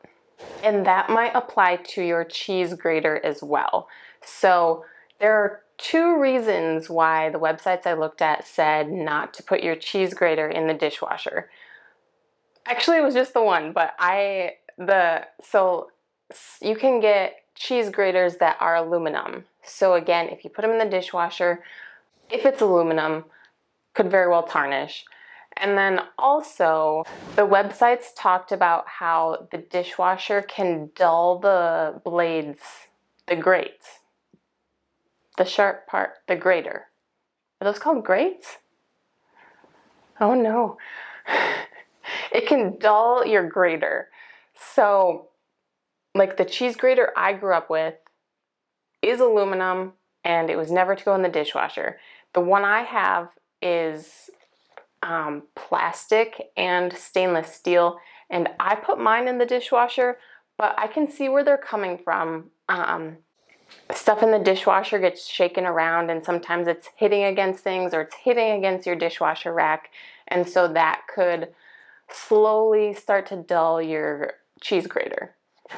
And 0.64 0.86
that 0.86 1.10
might 1.10 1.32
apply 1.36 1.78
to 1.78 2.02
your 2.02 2.24
cheese 2.24 2.74
grater 2.74 3.24
as 3.24 3.44
well. 3.44 3.88
So 4.24 4.86
there 5.22 5.36
are 5.36 5.62
two 5.78 6.20
reasons 6.20 6.90
why 6.90 7.30
the 7.30 7.40
websites 7.40 7.86
I 7.86 7.94
looked 7.94 8.22
at 8.22 8.46
said 8.46 8.92
not 8.92 9.34
to 9.36 9.44
put 9.44 9.64
your 9.64 9.76
cheese 9.76 10.14
grater 10.16 10.50
in 10.50 10.68
the 10.68 10.74
dishwasher. 10.74 11.50
Actually, 12.66 12.98
it 12.98 13.04
was 13.04 13.14
just 13.14 13.34
the 13.34 13.42
one, 13.42 13.72
but 13.72 13.94
I, 14.00 14.56
the, 14.78 15.28
so 15.44 15.92
you 16.60 16.76
can 16.76 17.00
get 17.00 17.36
cheese 17.56 17.90
graters 17.90 18.38
that 18.38 18.58
are 18.60 18.76
aluminum. 18.76 19.46
So 19.64 19.94
again, 19.94 20.30
if 20.30 20.44
you 20.44 20.50
put 20.50 20.64
them 20.64 20.72
in 20.72 20.80
the 20.80 20.86
dishwasher, 20.86 21.64
if 22.32 22.46
it's 22.46 22.62
aluminum, 22.62 23.26
could 23.94 24.10
very 24.10 24.30
well 24.30 24.44
tarnish. 24.44 25.06
And 25.58 25.78
then 25.78 26.00
also, 26.18 27.04
the 27.36 27.46
websites 27.46 28.06
talked 28.16 28.52
about 28.52 28.88
how 28.88 29.48
the 29.52 29.60
dishwasher 29.60 30.42
can 30.42 30.90
dull 30.96 31.38
the 31.40 32.02
blades, 32.04 32.62
the 33.28 33.36
grates, 33.36 34.01
the 35.42 35.50
sharp 35.50 35.88
part, 35.88 36.12
the 36.28 36.36
grater. 36.36 36.86
Are 37.60 37.66
those 37.66 37.80
called 37.80 38.06
grates? 38.06 38.58
Oh 40.20 40.36
no. 40.36 40.78
it 42.32 42.46
can 42.48 42.78
dull 42.78 43.26
your 43.26 43.50
grater. 43.50 44.10
So, 44.76 45.30
like 46.14 46.38
the 46.38 46.46
cheese 46.46 46.76
grater 46.76 47.12
I 47.18 47.34
grew 47.34 47.56
up 47.56 47.72
with 47.72 47.96
is 49.02 49.20
aluminum 49.20 49.94
and 50.24 50.52
it 50.52 50.58
was 50.58 50.72
never 50.72 50.96
to 50.96 51.04
go 51.04 51.16
in 51.16 51.24
the 51.24 51.30
dishwasher. 51.30 51.98
The 52.36 52.42
one 52.42 52.64
I 52.64 52.84
have 52.84 53.30
is 53.64 54.30
um, 55.02 55.42
plastic 55.56 56.50
and 56.56 56.94
stainless 56.94 57.52
steel, 57.52 57.98
and 58.30 58.48
I 58.60 58.76
put 58.76 59.00
mine 59.00 59.28
in 59.28 59.40
the 59.40 59.48
dishwasher, 59.48 60.18
but 60.60 60.78
I 60.78 60.86
can 60.86 61.10
see 61.10 61.30
where 61.30 61.44
they're 61.44 61.58
coming 61.58 61.98
from. 61.98 62.52
Um, 62.70 63.18
stuff 63.94 64.24
in 64.24 64.32
the 64.32 64.40
dishwasher 64.40 65.00
gets 65.00 65.28
shaken 65.28 65.66
around, 65.66 66.10
and 66.10 66.24
sometimes 66.24 66.68
it's 66.68 66.90
hitting 66.96 67.24
against 67.24 67.64
things 67.64 67.94
or 67.94 68.02
it's 68.02 68.16
hitting 68.16 68.52
against 68.58 68.86
your 68.86 68.96
dishwasher 68.96 69.54
rack, 69.54 69.90
and 70.28 70.48
so 70.48 70.68
that 70.68 71.04
could 71.14 71.50
slowly 72.10 72.94
start 72.94 73.26
to 73.28 73.36
dull 73.36 73.82
your 73.82 74.34
cheese 74.62 74.88
grater. 74.88 75.36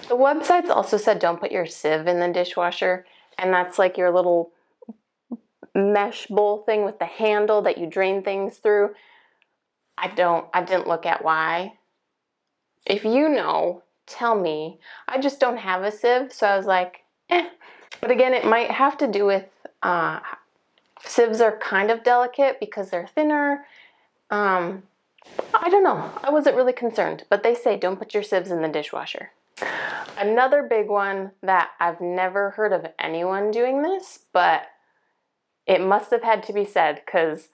The 0.10 0.15
websites 0.15 0.69
also 0.69 0.97
said 0.97 1.19
don't 1.19 1.39
put 1.39 1.51
your 1.51 1.65
sieve 1.65 2.08
in 2.08 2.19
the 2.19 2.32
dishwasher, 2.32 3.06
and 3.38 3.53
that's 3.53 3.79
like 3.79 3.97
your 3.97 4.12
little 4.12 4.51
mesh 5.75 6.27
bowl 6.27 6.63
thing 6.63 6.86
with 6.86 6.99
the 6.99 7.06
handle 7.06 7.62
that 7.63 7.77
you 7.77 7.88
drain 7.88 8.23
things 8.23 8.58
through. 8.58 8.93
I 9.97 10.08
don't, 10.08 10.47
I 10.53 10.63
didn't 10.63 10.88
look 10.88 11.06
at 11.06 11.23
why. 11.23 11.73
If 12.86 13.06
you 13.06 13.29
know, 13.29 13.84
tell 14.06 14.39
me. 14.39 14.79
I 15.08 15.19
just 15.19 15.39
don't 15.39 15.58
have 15.58 15.84
a 15.84 15.91
sieve, 15.91 16.34
so 16.34 16.47
I 16.47 16.58
was 16.58 16.65
like, 16.65 17.01
eh. 17.29 17.47
But 18.04 18.12
again, 18.12 18.34
it 18.34 18.44
might 18.44 18.70
have 18.70 18.98
to 18.98 19.08
do 19.08 19.26
with 19.26 19.46
uh, 19.82 20.20
sieves 21.06 21.39
are 21.39 21.58
kind 21.58 21.89
of 21.89 22.04
delicate 22.04 22.60
because 22.60 22.89
they're 22.89 23.08
thinner. 23.08 23.66
Um, 24.30 24.84
I 25.54 25.70
don't 25.70 25.86
know. 25.86 26.12
I 26.22 26.30
wasn't 26.30 26.58
really 26.58 26.74
concerned, 26.74 27.24
but 27.30 27.44
they 27.44 27.56
say 27.56 27.78
don't 27.78 27.98
put 27.98 28.13
your 28.13 28.22
sieves 28.22 28.52
in 28.52 28.62
the 28.62 28.68
dishwasher. 28.68 29.32
Another 30.18 30.63
big 30.63 30.89
one 30.89 31.32
that 31.44 31.70
I've 31.80 32.02
never 32.02 32.50
heard 32.50 32.74
of 32.74 32.88
anyone 33.00 33.52
doing 33.52 33.84
this, 33.84 34.20
but 34.34 34.63
it 35.66 35.80
must 35.80 36.12
have 36.12 36.24
had 36.24 36.44
to 36.44 36.54
be 36.54 36.66
said 36.66 37.02
because 37.06 37.48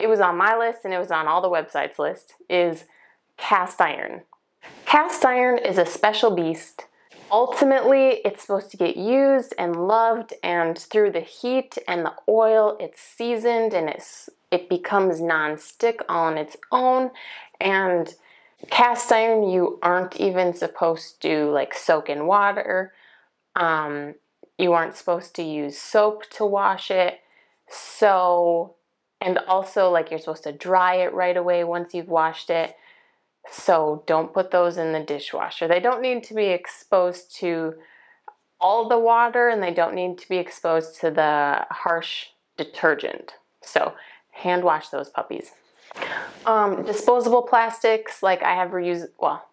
it 0.00 0.08
was 0.08 0.18
on 0.18 0.36
my 0.36 0.56
list 0.56 0.80
and 0.84 0.92
it 0.92 0.98
was 0.98 1.12
on 1.12 1.28
all 1.28 1.40
the 1.40 1.48
websites 1.48 2.00
list 2.00 2.34
is 2.48 2.82
cast 3.36 3.80
iron. 3.80 4.22
Cast 4.86 5.24
iron 5.24 5.56
is 5.56 5.78
a 5.78 5.86
special 5.86 6.34
beast. 6.34 6.86
Ultimately, 7.32 8.20
it's 8.24 8.42
supposed 8.42 8.70
to 8.72 8.76
get 8.76 8.96
used 8.96 9.54
and 9.58 9.86
loved, 9.88 10.34
and 10.42 10.76
through 10.76 11.12
the 11.12 11.20
heat 11.20 11.78
and 11.86 12.04
the 12.04 12.12
oil, 12.28 12.76
it's 12.80 13.00
seasoned 13.00 13.72
and 13.72 13.88
it's, 13.88 14.28
it 14.50 14.68
becomes 14.68 15.20
non-stick 15.20 16.00
on 16.08 16.36
its 16.36 16.56
own. 16.72 17.10
And 17.60 18.12
cast 18.68 19.10
iron 19.12 19.48
you 19.48 19.78
aren't 19.82 20.16
even 20.16 20.54
supposed 20.54 21.22
to 21.22 21.50
like 21.50 21.74
soak 21.74 22.08
in 22.08 22.26
water. 22.26 22.92
Um, 23.56 24.14
you 24.58 24.72
aren't 24.72 24.96
supposed 24.96 25.34
to 25.36 25.42
use 25.42 25.78
soap 25.78 26.28
to 26.30 26.44
wash 26.44 26.90
it. 26.90 27.20
So 27.68 28.74
and 29.20 29.38
also 29.46 29.90
like 29.90 30.10
you're 30.10 30.18
supposed 30.18 30.44
to 30.44 30.52
dry 30.52 30.96
it 30.96 31.12
right 31.12 31.36
away 31.36 31.62
once 31.64 31.94
you've 31.94 32.08
washed 32.08 32.50
it 32.50 32.74
so 33.48 34.02
don't 34.06 34.32
put 34.32 34.50
those 34.50 34.76
in 34.76 34.92
the 34.92 35.00
dishwasher 35.00 35.68
they 35.68 35.80
don't 35.80 36.02
need 36.02 36.22
to 36.22 36.34
be 36.34 36.46
exposed 36.46 37.34
to 37.34 37.74
all 38.60 38.88
the 38.88 38.98
water 38.98 39.48
and 39.48 39.62
they 39.62 39.72
don't 39.72 39.94
need 39.94 40.18
to 40.18 40.28
be 40.28 40.36
exposed 40.36 41.00
to 41.00 41.10
the 41.10 41.66
harsh 41.70 42.26
detergent 42.56 43.34
so 43.62 43.94
hand 44.32 44.62
wash 44.62 44.88
those 44.88 45.08
puppies 45.08 45.52
um, 46.46 46.84
disposable 46.84 47.42
plastics, 47.42 48.22
like 48.22 48.42
I 48.42 48.54
have 48.54 48.70
reused, 48.70 49.08
well, 49.18 49.46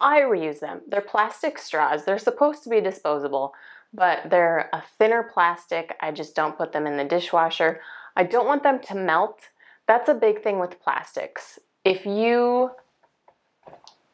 I 0.00 0.20
reuse 0.20 0.60
them. 0.60 0.82
They're 0.88 1.00
plastic 1.00 1.58
straws. 1.58 2.04
They're 2.04 2.18
supposed 2.18 2.62
to 2.64 2.70
be 2.70 2.80
disposable, 2.80 3.54
but 3.92 4.30
they're 4.30 4.68
a 4.72 4.82
thinner 4.98 5.22
plastic. 5.22 5.96
I 6.00 6.12
just 6.12 6.34
don't 6.34 6.56
put 6.56 6.72
them 6.72 6.86
in 6.86 6.96
the 6.96 7.04
dishwasher. 7.04 7.80
I 8.16 8.24
don't 8.24 8.46
want 8.46 8.62
them 8.62 8.80
to 8.80 8.94
melt. 8.94 9.40
That's 9.86 10.08
a 10.08 10.14
big 10.14 10.42
thing 10.42 10.58
with 10.58 10.80
plastics. 10.80 11.58
If 11.86 12.04
you 12.04 12.72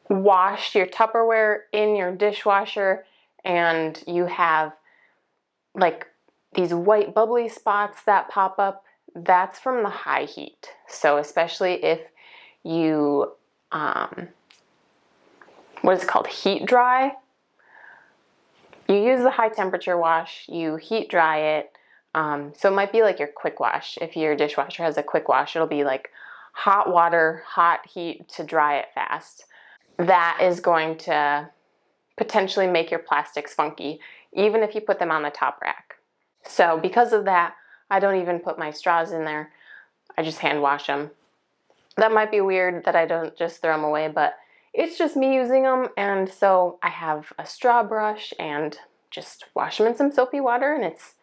washed 0.07 0.75
your 0.75 0.85
Tupperware 0.85 1.61
in 1.71 1.95
your 1.95 2.15
dishwasher 2.15 3.03
and 3.43 4.01
you 4.05 4.27
have 4.27 4.73
like 5.73 6.05
these 6.53 6.71
white 6.71 7.15
bubbly 7.15 7.49
spots 7.49 8.03
that 8.03 8.29
pop 8.29 8.59
up, 8.59 8.83
that's 9.15 9.57
from 9.57 9.81
the 9.81 9.89
high 9.89 10.25
heat. 10.25 10.69
So, 10.87 11.17
especially 11.17 11.83
if 11.83 12.01
you, 12.63 13.31
um, 13.71 14.27
what 15.81 15.97
is 15.97 16.03
it 16.03 16.07
called, 16.07 16.27
heat 16.27 16.67
dry, 16.67 17.13
you 18.87 18.97
use 18.97 19.23
the 19.23 19.31
high 19.31 19.49
temperature 19.49 19.97
wash, 19.97 20.45
you 20.47 20.75
heat 20.75 21.09
dry 21.09 21.39
it. 21.39 21.71
Um, 22.13 22.53
so, 22.55 22.71
it 22.71 22.75
might 22.75 22.91
be 22.91 23.01
like 23.01 23.17
your 23.17 23.29
quick 23.29 23.59
wash. 23.59 23.97
If 23.99 24.15
your 24.15 24.35
dishwasher 24.35 24.83
has 24.83 24.95
a 24.95 25.03
quick 25.03 25.27
wash, 25.27 25.55
it'll 25.55 25.67
be 25.67 25.83
like 25.83 26.11
hot 26.53 26.91
water, 26.91 27.43
hot 27.45 27.85
heat 27.85 28.27
to 28.29 28.43
dry 28.43 28.77
it 28.77 28.87
fast. 28.95 29.45
That 29.97 30.39
is 30.41 30.59
going 30.59 30.97
to 30.99 31.49
potentially 32.17 32.67
make 32.67 32.89
your 32.89 32.99
plastics 32.99 33.53
funky, 33.53 33.99
even 34.33 34.63
if 34.63 34.73
you 34.73 34.81
put 34.81 34.99
them 34.99 35.11
on 35.11 35.23
the 35.23 35.29
top 35.29 35.59
rack. 35.61 35.95
So, 36.43 36.79
because 36.81 37.13
of 37.13 37.25
that, 37.25 37.55
I 37.89 37.99
don't 37.99 38.21
even 38.21 38.39
put 38.39 38.57
my 38.57 38.71
straws 38.71 39.11
in 39.11 39.25
there. 39.25 39.51
I 40.17 40.23
just 40.23 40.39
hand 40.39 40.61
wash 40.61 40.87
them. 40.87 41.11
That 41.97 42.11
might 42.11 42.31
be 42.31 42.41
weird 42.41 42.85
that 42.85 42.95
I 42.95 43.05
don't 43.05 43.35
just 43.35 43.61
throw 43.61 43.75
them 43.75 43.83
away, 43.83 44.07
but 44.07 44.35
it's 44.73 44.97
just 44.97 45.15
me 45.15 45.35
using 45.35 45.63
them. 45.63 45.89
And 45.95 46.29
so 46.29 46.79
I 46.81 46.89
have 46.89 47.31
a 47.37 47.45
straw 47.45 47.83
brush 47.83 48.33
and 48.39 48.77
just 49.11 49.45
wash 49.53 49.77
them 49.77 49.87
in 49.87 49.95
some 49.95 50.11
soapy 50.11 50.39
water 50.39 50.73
and 50.73 50.83
it's 50.83 51.13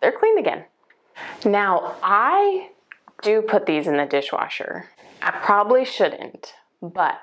they're 0.00 0.12
clean 0.12 0.38
again. 0.38 0.64
Now, 1.44 1.96
I 2.02 2.70
do 3.22 3.42
put 3.42 3.66
these 3.66 3.86
in 3.86 3.96
the 3.96 4.06
dishwasher. 4.06 4.90
I 5.22 5.30
probably 5.30 5.84
shouldn't, 5.84 6.54
but 6.80 7.20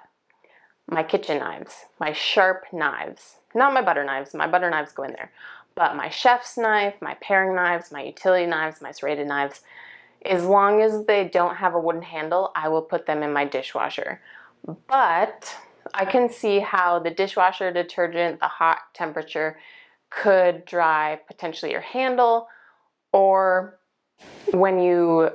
my 0.89 1.03
kitchen 1.03 1.39
knives, 1.39 1.85
my 1.99 2.13
sharp 2.13 2.65
knives, 2.73 3.35
not 3.53 3.73
my 3.73 3.81
butter 3.81 4.03
knives, 4.03 4.33
my 4.33 4.47
butter 4.47 4.69
knives 4.69 4.91
go 4.91 5.03
in 5.03 5.11
there, 5.11 5.31
but 5.75 5.95
my 5.95 6.09
chef's 6.09 6.57
knife, 6.57 6.95
my 7.01 7.15
paring 7.21 7.55
knives, 7.55 7.91
my 7.91 8.01
utility 8.01 8.45
knives, 8.45 8.81
my 8.81 8.91
serrated 8.91 9.27
knives, 9.27 9.61
as 10.25 10.43
long 10.43 10.81
as 10.81 11.05
they 11.05 11.25
don't 11.25 11.55
have 11.55 11.75
a 11.75 11.79
wooden 11.79 12.01
handle, 12.01 12.51
I 12.55 12.69
will 12.69 12.81
put 12.81 13.05
them 13.05 13.23
in 13.23 13.31
my 13.31 13.45
dishwasher. 13.45 14.21
But 14.87 15.55
I 15.93 16.05
can 16.05 16.29
see 16.29 16.59
how 16.59 16.99
the 16.99 17.09
dishwasher 17.09 17.71
detergent, 17.71 18.39
the 18.39 18.47
hot 18.47 18.79
temperature, 18.93 19.57
could 20.09 20.65
dry 20.65 21.19
potentially 21.27 21.71
your 21.71 21.81
handle, 21.81 22.47
or 23.13 23.79
when 24.51 24.79
you 24.79 25.29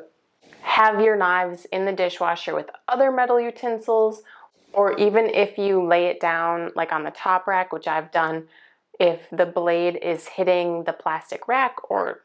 have 0.65 1.01
your 1.01 1.15
knives 1.15 1.67
in 1.67 1.85
the 1.85 1.93
dishwasher 1.93 2.55
with 2.55 2.71
other 2.89 3.13
metal 3.13 3.39
utensils, 3.39 4.23
or 4.73 4.97
even 4.99 5.27
if 5.27 5.59
you 5.59 5.85
lay 5.85 6.07
it 6.07 6.21
down 6.21 6.73
like 6.75 6.91
on 6.91 7.05
the 7.05 7.11
top 7.11 7.47
rack, 7.47 7.71
which 7.71 7.87
I've 7.87 8.11
done, 8.11 8.49
if 8.99 9.21
the 9.31 9.47
blade 9.47 9.99
is 10.03 10.27
hitting 10.27 10.85
the 10.85 10.93
plastic 10.93 11.47
rack 11.49 11.77
or 11.91 12.21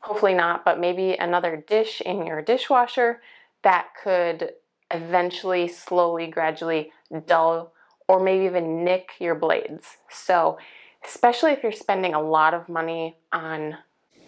hopefully 0.00 0.34
not, 0.34 0.64
but 0.64 0.80
maybe 0.80 1.14
another 1.14 1.56
dish 1.56 2.00
in 2.00 2.26
your 2.26 2.42
dishwasher 2.42 3.20
that 3.62 3.88
could 4.02 4.50
eventually, 4.90 5.68
slowly, 5.68 6.26
gradually 6.26 6.92
dull 7.26 7.72
or 8.08 8.20
maybe 8.20 8.44
even 8.44 8.84
nick 8.84 9.12
your 9.18 9.34
blades. 9.34 9.96
So, 10.10 10.58
especially 11.04 11.52
if 11.52 11.62
you're 11.62 11.72
spending 11.72 12.14
a 12.14 12.20
lot 12.20 12.52
of 12.52 12.68
money 12.68 13.16
on 13.32 13.78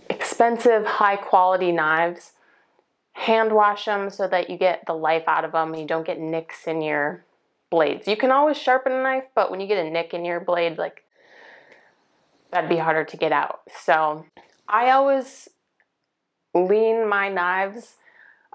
expensive, 0.09 0.87
high 0.87 1.17
quality 1.17 1.73
knives, 1.73 2.33
hand 3.17 3.51
wash 3.51 3.87
them 3.87 4.11
so 4.11 4.29
that 4.29 4.51
you 4.51 4.59
get 4.59 4.85
the 4.87 4.93
life 4.93 5.25
out 5.27 5.45
of 5.45 5.53
them 5.53 5.73
and 5.73 5.81
you 5.81 5.89
don't 5.89 6.07
get 6.07 6.21
nicks 6.21 6.67
in 6.67 6.83
your 6.83 7.25
blades. 7.71 8.07
You 8.07 8.17
can 8.17 8.31
always 8.31 8.59
sharpen 8.59 8.93
a 8.93 9.03
knife, 9.03 9.25
but 9.35 9.51
when 9.51 9.59
you 9.59 9.67
get 9.67 9.85
a 9.85 9.91
nick 9.91 10.13
in 10.13 10.25
your 10.25 10.39
blade, 10.39 10.77
like 10.77 11.03
that'd 12.53 12.69
be 12.69 12.77
harder 12.77 13.05
to 13.05 13.17
get 13.17 13.33
out. 13.33 13.61
So 13.83 14.27
I 14.69 14.91
always 14.91 15.49
lean 16.55 17.09
my 17.09 17.31
knives 17.31 17.95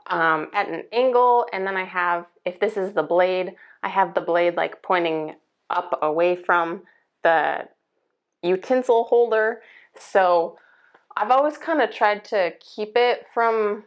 um, 0.07 0.47
at 0.53 0.69
an 0.69 0.83
angle, 0.91 1.47
and 1.51 1.65
then 1.65 1.75
I 1.75 1.85
have, 1.85 2.27
if 2.45 2.59
this 2.59 2.77
is 2.77 2.93
the 2.93 3.03
blade, 3.03 3.55
I 3.81 3.89
have 3.89 4.13
the 4.13 4.21
blade 4.21 4.55
like 4.55 4.83
pointing 4.83 5.35
up 5.71 5.97
away 6.03 6.35
from 6.35 6.83
the 7.23 7.67
utensil 8.43 9.05
holder. 9.05 9.61
So 9.99 10.59
I've 11.17 11.31
always 11.31 11.57
kind 11.57 11.81
of 11.81 11.89
tried 11.89 12.23
to 12.25 12.53
keep 12.59 12.91
it 12.95 13.25
from 13.33 13.85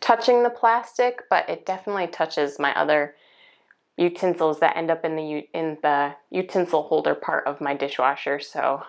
touching 0.00 0.42
the 0.42 0.50
plastic, 0.50 1.22
but 1.30 1.48
it 1.48 1.66
definitely 1.66 2.06
touches 2.06 2.58
my 2.58 2.74
other 2.74 3.14
utensils 3.96 4.60
that 4.60 4.76
end 4.76 4.90
up 4.90 5.04
in 5.04 5.16
the 5.16 5.48
in 5.54 5.78
the 5.82 6.14
utensil 6.30 6.82
holder 6.82 7.14
part 7.14 7.46
of 7.46 7.60
my 7.60 7.74
dishwasher. 7.74 8.38
So, 8.40 8.84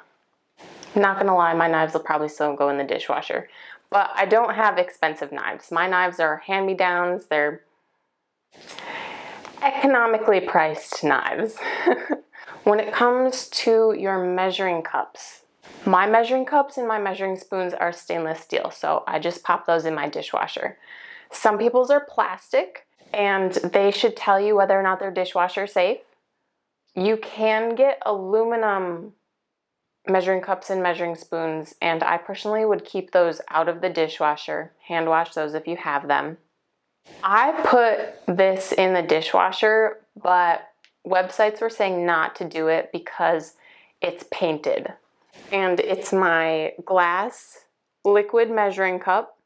not 0.96 1.18
gonna 1.18 1.36
lie, 1.36 1.54
my 1.54 1.68
knives 1.68 1.94
will 1.94 2.02
probably 2.02 2.30
still 2.30 2.56
go 2.56 2.70
in 2.70 2.78
the 2.78 2.84
dishwasher. 2.84 3.50
But 3.90 4.12
I 4.16 4.26
don't 4.26 4.54
have 4.54 4.78
expensive 4.78 5.32
knives. 5.32 5.72
My 5.72 5.88
knives 5.88 6.20
are 6.20 6.38
hand-me-downs. 6.46 7.28
They're 7.28 7.62
economically 9.62 10.42
priced 10.42 11.06
knives. 11.06 11.58
when 12.66 12.82
it 12.82 12.94
comes 12.94 13.48
to 13.50 13.96
your 13.98 14.22
measuring 14.22 14.82
cups, 14.82 15.44
my 15.88 16.06
measuring 16.06 16.46
cups 16.46 16.78
and 16.78 16.88
my 16.88 17.00
measuring 17.00 17.38
spoons 17.38 17.74
are 17.74 17.94
stainless 17.94 18.42
steel, 18.42 18.72
so 18.72 19.04
I 19.08 19.20
just 19.20 19.44
pop 19.44 19.66
those 19.66 19.86
in 19.86 19.96
my 19.96 20.10
dishwasher. 20.10 20.78
Some 21.32 21.58
people's 21.58 21.90
are 21.90 22.06
plastic, 22.06 22.86
and 23.14 23.54
they 23.54 23.92
should 23.92 24.18
tell 24.18 24.40
you 24.40 24.56
whether 24.56 24.78
or 24.78 24.84
not 24.84 25.00
they're 25.00 25.12
dishwasher 25.12 25.66
safe. 25.66 26.00
You 26.94 27.18
can 27.18 27.76
get 27.76 28.02
aluminum 28.06 29.14
measuring 30.10 30.42
cups 30.42 30.70
and 30.70 30.84
measuring 30.84 31.16
spoons, 31.16 31.74
and 31.82 32.04
I 32.04 32.18
personally 32.18 32.66
would 32.66 32.86
keep 32.86 33.12
those 33.12 33.40
out 33.50 33.70
of 33.70 33.82
the 33.82 33.90
dishwasher. 33.90 34.74
Hand 34.88 35.08
wash 35.08 35.34
those 35.34 35.54
if 35.54 35.68
you 35.68 35.78
have 35.78 36.08
them. 36.08 36.38
I 37.24 37.54
put 37.64 38.36
this 38.36 38.74
in 38.74 38.94
the 38.94 39.02
dishwasher, 39.02 40.00
but 40.22 40.70
websites 41.06 41.62
were 41.62 41.70
saying 41.70 42.06
not 42.06 42.36
to 42.38 42.46
do 42.46 42.68
it 42.68 42.92
because 42.92 43.54
it's 44.02 44.26
painted. 44.32 44.94
And 45.52 45.80
it's 45.80 46.12
my 46.12 46.74
glass 46.86 47.66
liquid 48.04 48.50
measuring 48.50 49.00
cup. 49.00 49.38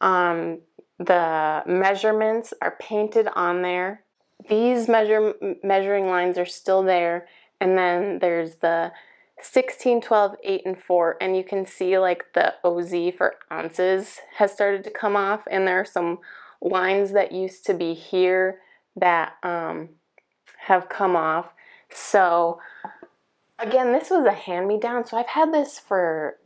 Um, 0.00 0.60
the 0.98 1.62
measurements 1.66 2.52
are 2.60 2.76
painted 2.80 3.28
on 3.34 3.62
there. 3.62 4.04
These 4.48 4.88
measure, 4.88 5.34
measuring 5.62 6.08
lines 6.08 6.38
are 6.38 6.46
still 6.46 6.82
there. 6.82 7.28
And 7.60 7.78
then 7.78 8.18
there's 8.20 8.56
the 8.56 8.92
16, 9.40 10.00
12, 10.00 10.36
8, 10.42 10.62
and 10.66 10.78
4. 10.78 11.16
And 11.20 11.36
you 11.36 11.44
can 11.44 11.66
see 11.66 11.98
like 11.98 12.24
the 12.34 12.54
OZ 12.64 13.14
for 13.16 13.34
ounces 13.50 14.20
has 14.36 14.52
started 14.52 14.84
to 14.84 14.90
come 14.90 15.16
off. 15.16 15.42
And 15.50 15.66
there 15.66 15.80
are 15.80 15.84
some 15.84 16.18
lines 16.60 17.12
that 17.12 17.32
used 17.32 17.66
to 17.66 17.74
be 17.74 17.94
here 17.94 18.60
that 18.96 19.34
um, 19.42 19.90
have 20.66 20.88
come 20.88 21.16
off. 21.16 21.46
So 21.90 22.60
again, 23.62 23.92
this 23.92 24.10
was 24.10 24.26
a 24.26 24.32
hand-me-down. 24.32 25.06
So 25.06 25.16
I've 25.16 25.26
had 25.26 25.52
this 25.52 25.78
for 25.78 26.36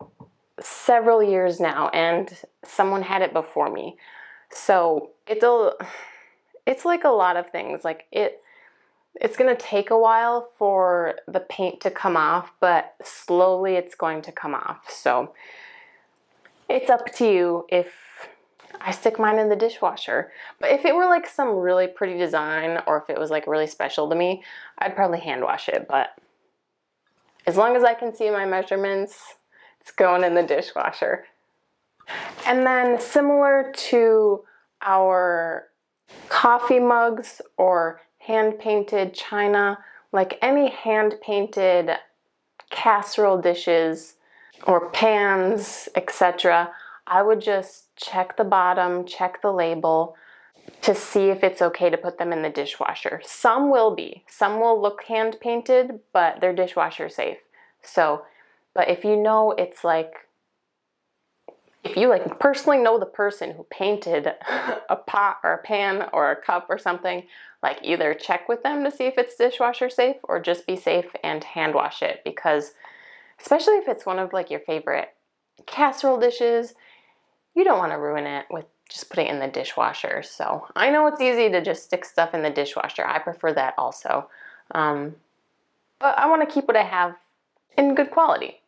several 0.61 1.23
years 1.23 1.61
now 1.61 1.89
and 1.89 2.37
someone 2.65 3.03
had 3.03 3.23
it 3.23 3.33
before 3.33 3.71
me. 3.71 3.97
So 4.51 5.11
it'll 5.27 5.77
it's 6.67 6.85
like 6.85 7.05
a 7.05 7.09
lot 7.09 7.37
of 7.37 7.51
things. 7.51 7.85
Like 7.85 8.07
it 8.11 8.41
it's 9.19 9.37
going 9.37 9.55
to 9.55 9.63
take 9.63 9.91
a 9.91 9.99
while 9.99 10.51
for 10.59 11.15
the 11.27 11.41
paint 11.41 11.81
to 11.81 11.91
come 11.91 12.19
off, 12.19 12.53
but 12.61 12.95
slowly 13.03 13.75
it's 13.75 13.95
going 13.95 14.21
to 14.23 14.33
come 14.33 14.55
off. 14.55 14.91
So 14.91 15.33
it's 16.69 16.91
up 16.91 17.15
to 17.15 17.25
you 17.25 17.67
if 17.71 17.95
I 18.79 18.91
stick 18.91 19.19
mine 19.19 19.39
in 19.39 19.49
the 19.49 19.57
dishwasher. 19.57 20.33
But 20.61 20.71
if 20.71 20.85
it 20.85 20.95
were 20.95 21.07
like 21.07 21.27
some 21.27 21.57
really 21.57 21.87
pretty 21.87 22.19
design 22.19 22.83
or 22.87 22.99
if 22.99 23.09
it 23.09 23.19
was 23.19 23.31
like 23.31 23.47
really 23.47 23.67
special 23.67 24.09
to 24.11 24.15
me, 24.15 24.43
I'd 24.79 24.95
probably 24.95 25.21
hand 25.21 25.43
wash 25.43 25.71
it. 25.71 25.87
But 25.89 26.11
as 27.47 27.57
long 27.57 27.77
as 27.77 27.85
I 27.85 27.95
can 27.95 28.15
see 28.15 28.31
my 28.31 28.45
measurements, 28.45 29.37
it's 29.81 29.93
going 29.93 30.25
in 30.25 30.35
the 30.35 30.43
dishwasher. 30.43 31.27
And 32.47 32.67
then 32.67 33.01
similar 33.01 33.73
to 33.89 34.45
our 34.83 35.69
coffee 36.29 36.81
mugs 36.81 37.41
or 37.57 38.01
hand 38.19 38.59
painted 38.59 39.15
china, 39.15 39.79
like 40.13 40.39
any 40.43 40.71
hand 40.71 41.15
painted 41.23 41.91
casserole 42.71 43.41
dishes 43.41 44.15
or 44.67 44.91
pans, 44.91 45.89
etc., 45.95 46.71
I 47.09 47.23
would 47.23 47.41
just 47.41 47.95
check 47.95 48.37
the 48.37 48.45
bottom, 48.45 49.05
check 49.05 49.41
the 49.41 49.53
label 49.53 50.17
to 50.83 50.95
see 50.95 51.31
if 51.31 51.43
it's 51.43 51.63
okay 51.63 51.91
to 51.91 51.97
put 51.97 52.19
them 52.19 52.33
in 52.33 52.43
the 52.43 52.51
dishwasher. 52.51 53.21
Some 53.25 53.71
will 53.71 53.95
be. 53.95 54.25
Some 54.29 54.61
will 54.61 54.81
look 54.81 55.05
hand 55.05 55.37
painted, 55.41 56.01
but 56.13 56.41
they're 56.41 56.55
dishwasher 56.55 57.09
safe. 57.09 57.39
So, 57.83 58.25
but 58.75 58.89
if 58.89 59.05
you 59.05 59.17
know 59.17 59.53
it's 59.53 59.85
like 59.85 60.15
if 61.87 61.97
you 61.97 62.09
like 62.09 62.41
personally 62.41 62.79
know 62.79 62.99
the 62.99 63.07
person 63.07 63.53
who 63.53 63.65
painted 63.71 64.27
a 64.91 64.97
pot 64.97 65.39
or 65.45 65.55
a 65.55 65.63
pan 65.63 66.09
or 66.13 66.31
a 66.31 66.37
cup 66.37 66.67
or 66.69 66.79
something, 66.79 67.23
like 67.63 67.79
either 67.83 68.13
check 68.13 68.49
with 68.49 68.63
them 68.63 68.85
to 68.85 68.91
see 68.91 69.05
if 69.05 69.15
it's 69.17 69.37
dishwasher 69.37 69.89
safe 69.89 70.17
or 70.25 70.41
just 70.41 70.67
be 70.67 70.77
safe 70.77 71.07
and 71.23 71.43
hand 71.45 71.75
wash 71.75 72.03
it 72.03 72.23
because 72.25 72.73
especially 73.41 73.75
if 73.75 73.89
it's 73.89 74.07
one 74.07 74.19
of 74.19 74.33
like 74.33 74.51
your 74.51 74.61
favorite 74.61 75.09
casserole 75.67 76.19
dishes, 76.21 76.75
you 77.55 77.65
don't 77.65 77.79
want 77.79 77.93
to 77.93 77.99
ruin 77.99 78.27
it 78.27 78.47
with 78.51 78.67
just 78.89 79.11
put 79.11 79.19
it 79.19 79.29
in 79.29 79.41
the 79.41 79.49
dishwasher. 79.49 80.23
So 80.23 80.67
I 80.77 80.91
know 80.91 81.07
it's 81.07 81.21
easy 81.21 81.51
to 81.51 81.63
just 81.63 81.85
stick 81.85 82.05
stuff 82.05 82.35
in 82.35 82.43
the 82.43 82.51
dishwasher. 82.51 83.05
I 83.05 83.19
prefer 83.19 83.53
that 83.55 83.75
also. 83.77 84.29
Um, 84.73 85.17
but 85.99 86.19
I 86.19 86.29
want 86.29 86.47
to 86.47 86.53
keep 86.53 86.67
what 86.67 86.77
I 86.77 86.85
have 86.85 87.17
in 87.77 87.95
good 87.95 88.11
quality. 88.11 88.61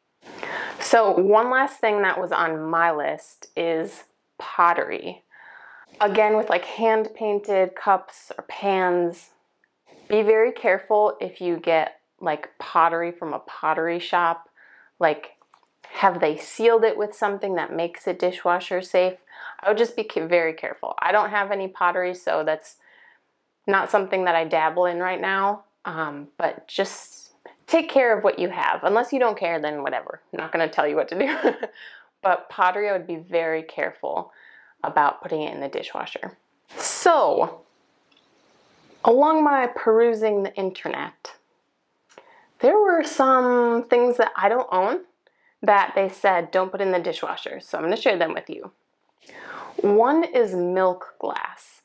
So, 0.80 1.10
one 1.10 1.50
last 1.50 1.80
thing 1.80 2.02
that 2.02 2.20
was 2.20 2.32
on 2.32 2.62
my 2.70 2.92
list 2.92 3.48
is 3.56 4.04
pottery. 4.38 5.22
Again, 6.00 6.36
with 6.36 6.48
like 6.48 6.64
hand 6.64 7.08
painted 7.14 7.74
cups 7.74 8.30
or 8.36 8.44
pans, 8.44 9.30
be 10.08 10.22
very 10.22 10.52
careful 10.52 11.16
if 11.20 11.40
you 11.40 11.56
get 11.56 12.00
like 12.20 12.50
pottery 12.58 13.12
from 13.12 13.32
a 13.32 13.40
pottery 13.40 13.98
shop. 13.98 14.48
Like, 14.98 15.36
have 15.82 16.20
they 16.20 16.36
sealed 16.36 16.84
it 16.84 16.96
with 16.96 17.14
something 17.14 17.54
that 17.54 17.74
makes 17.74 18.06
it 18.06 18.18
dishwasher 18.18 18.80
safe? 18.80 19.18
I 19.60 19.68
would 19.68 19.78
just 19.78 19.96
be 19.96 20.08
very 20.16 20.52
careful. 20.52 20.94
I 20.98 21.12
don't 21.12 21.30
have 21.30 21.50
any 21.50 21.68
pottery, 21.68 22.14
so 22.14 22.44
that's 22.44 22.76
not 23.66 23.90
something 23.90 24.24
that 24.24 24.34
I 24.34 24.44
dabble 24.44 24.86
in 24.86 24.98
right 24.98 25.20
now. 25.20 25.64
Um, 25.84 26.28
but 26.36 26.68
just 26.68 27.32
take 27.66 27.88
care 27.88 28.16
of 28.16 28.24
what 28.24 28.38
you 28.38 28.48
have. 28.48 28.84
Unless 28.84 29.12
you 29.12 29.18
don't 29.18 29.38
care, 29.38 29.60
then 29.60 29.82
whatever. 29.82 30.20
I'm 30.32 30.38
not 30.38 30.52
going 30.52 30.68
to 30.68 30.74
tell 30.74 30.86
you 30.86 30.96
what 30.96 31.08
to 31.08 31.18
do. 31.18 31.66
but 32.22 32.48
pottery, 32.48 32.88
I 32.88 32.92
would 32.92 33.06
be 33.06 33.16
very 33.16 33.62
careful 33.62 34.32
about 34.84 35.22
putting 35.22 35.42
it 35.42 35.54
in 35.54 35.60
the 35.60 35.68
dishwasher. 35.68 36.36
So, 36.76 37.62
along 39.04 39.44
my 39.44 39.68
perusing 39.74 40.42
the 40.42 40.54
internet, 40.54 41.32
there 42.60 42.78
were 42.78 43.04
some 43.04 43.84
things 43.84 44.16
that 44.16 44.32
I 44.36 44.48
don't 44.48 44.68
own 44.72 45.00
that 45.62 45.92
they 45.94 46.08
said 46.08 46.50
don't 46.50 46.70
put 46.70 46.80
in 46.80 46.92
the 46.92 46.98
dishwasher. 46.98 47.60
So 47.60 47.78
I'm 47.78 47.84
going 47.84 47.94
to 47.94 48.00
share 48.00 48.18
them 48.18 48.34
with 48.34 48.48
you. 48.48 48.70
One 49.80 50.24
is 50.24 50.54
milk 50.54 51.14
glass. 51.18 51.82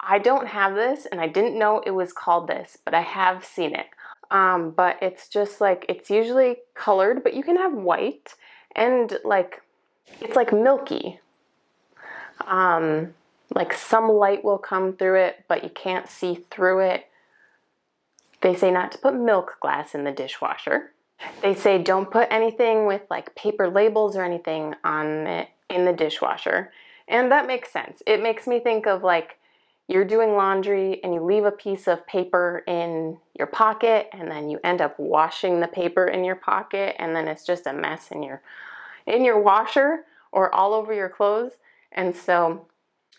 I 0.00 0.18
don't 0.18 0.48
have 0.48 0.74
this 0.74 1.06
and 1.06 1.20
I 1.20 1.28
didn't 1.28 1.58
know 1.58 1.82
it 1.86 1.92
was 1.92 2.12
called 2.12 2.48
this, 2.48 2.76
but 2.84 2.94
I 2.94 3.02
have 3.02 3.44
seen 3.44 3.74
it. 3.74 3.86
Um, 4.30 4.70
but 4.70 4.96
it's 5.02 5.28
just 5.28 5.60
like, 5.60 5.84
it's 5.88 6.10
usually 6.10 6.56
colored, 6.74 7.22
but 7.22 7.34
you 7.34 7.42
can 7.42 7.56
have 7.56 7.72
white 7.72 8.34
and 8.74 9.18
like, 9.24 9.62
it's 10.20 10.36
like 10.36 10.52
milky. 10.52 11.20
Um, 12.46 13.14
like 13.54 13.72
some 13.74 14.08
light 14.08 14.42
will 14.44 14.58
come 14.58 14.94
through 14.94 15.20
it, 15.20 15.44
but 15.48 15.62
you 15.62 15.70
can't 15.70 16.08
see 16.08 16.44
through 16.50 16.80
it. 16.80 17.06
They 18.40 18.56
say 18.56 18.70
not 18.70 18.92
to 18.92 18.98
put 18.98 19.14
milk 19.14 19.58
glass 19.60 19.94
in 19.94 20.04
the 20.04 20.10
dishwasher. 20.10 20.92
They 21.42 21.54
say 21.54 21.80
don't 21.80 22.10
put 22.10 22.28
anything 22.30 22.86
with 22.86 23.02
like 23.10 23.34
paper 23.34 23.68
labels 23.68 24.16
or 24.16 24.24
anything 24.24 24.74
on 24.82 25.26
it 25.26 25.48
in 25.70 25.84
the 25.84 25.92
dishwasher. 25.92 26.72
And 27.12 27.30
that 27.30 27.46
makes 27.46 27.70
sense. 27.70 28.02
It 28.06 28.22
makes 28.22 28.46
me 28.46 28.58
think 28.58 28.86
of 28.86 29.02
like 29.04 29.38
you're 29.86 30.04
doing 30.04 30.32
laundry 30.32 30.98
and 31.04 31.12
you 31.12 31.22
leave 31.22 31.44
a 31.44 31.50
piece 31.50 31.86
of 31.86 32.06
paper 32.06 32.64
in 32.66 33.18
your 33.38 33.46
pocket 33.46 34.08
and 34.14 34.30
then 34.30 34.48
you 34.48 34.58
end 34.64 34.80
up 34.80 34.98
washing 34.98 35.60
the 35.60 35.68
paper 35.68 36.06
in 36.06 36.24
your 36.24 36.36
pocket 36.36 36.96
and 36.98 37.14
then 37.14 37.28
it's 37.28 37.44
just 37.44 37.66
a 37.66 37.72
mess 37.72 38.10
in 38.10 38.22
your 38.22 38.40
in 39.06 39.24
your 39.24 39.38
washer 39.38 40.04
or 40.32 40.54
all 40.54 40.72
over 40.72 40.94
your 40.94 41.10
clothes. 41.10 41.52
And 41.92 42.16
so 42.16 42.66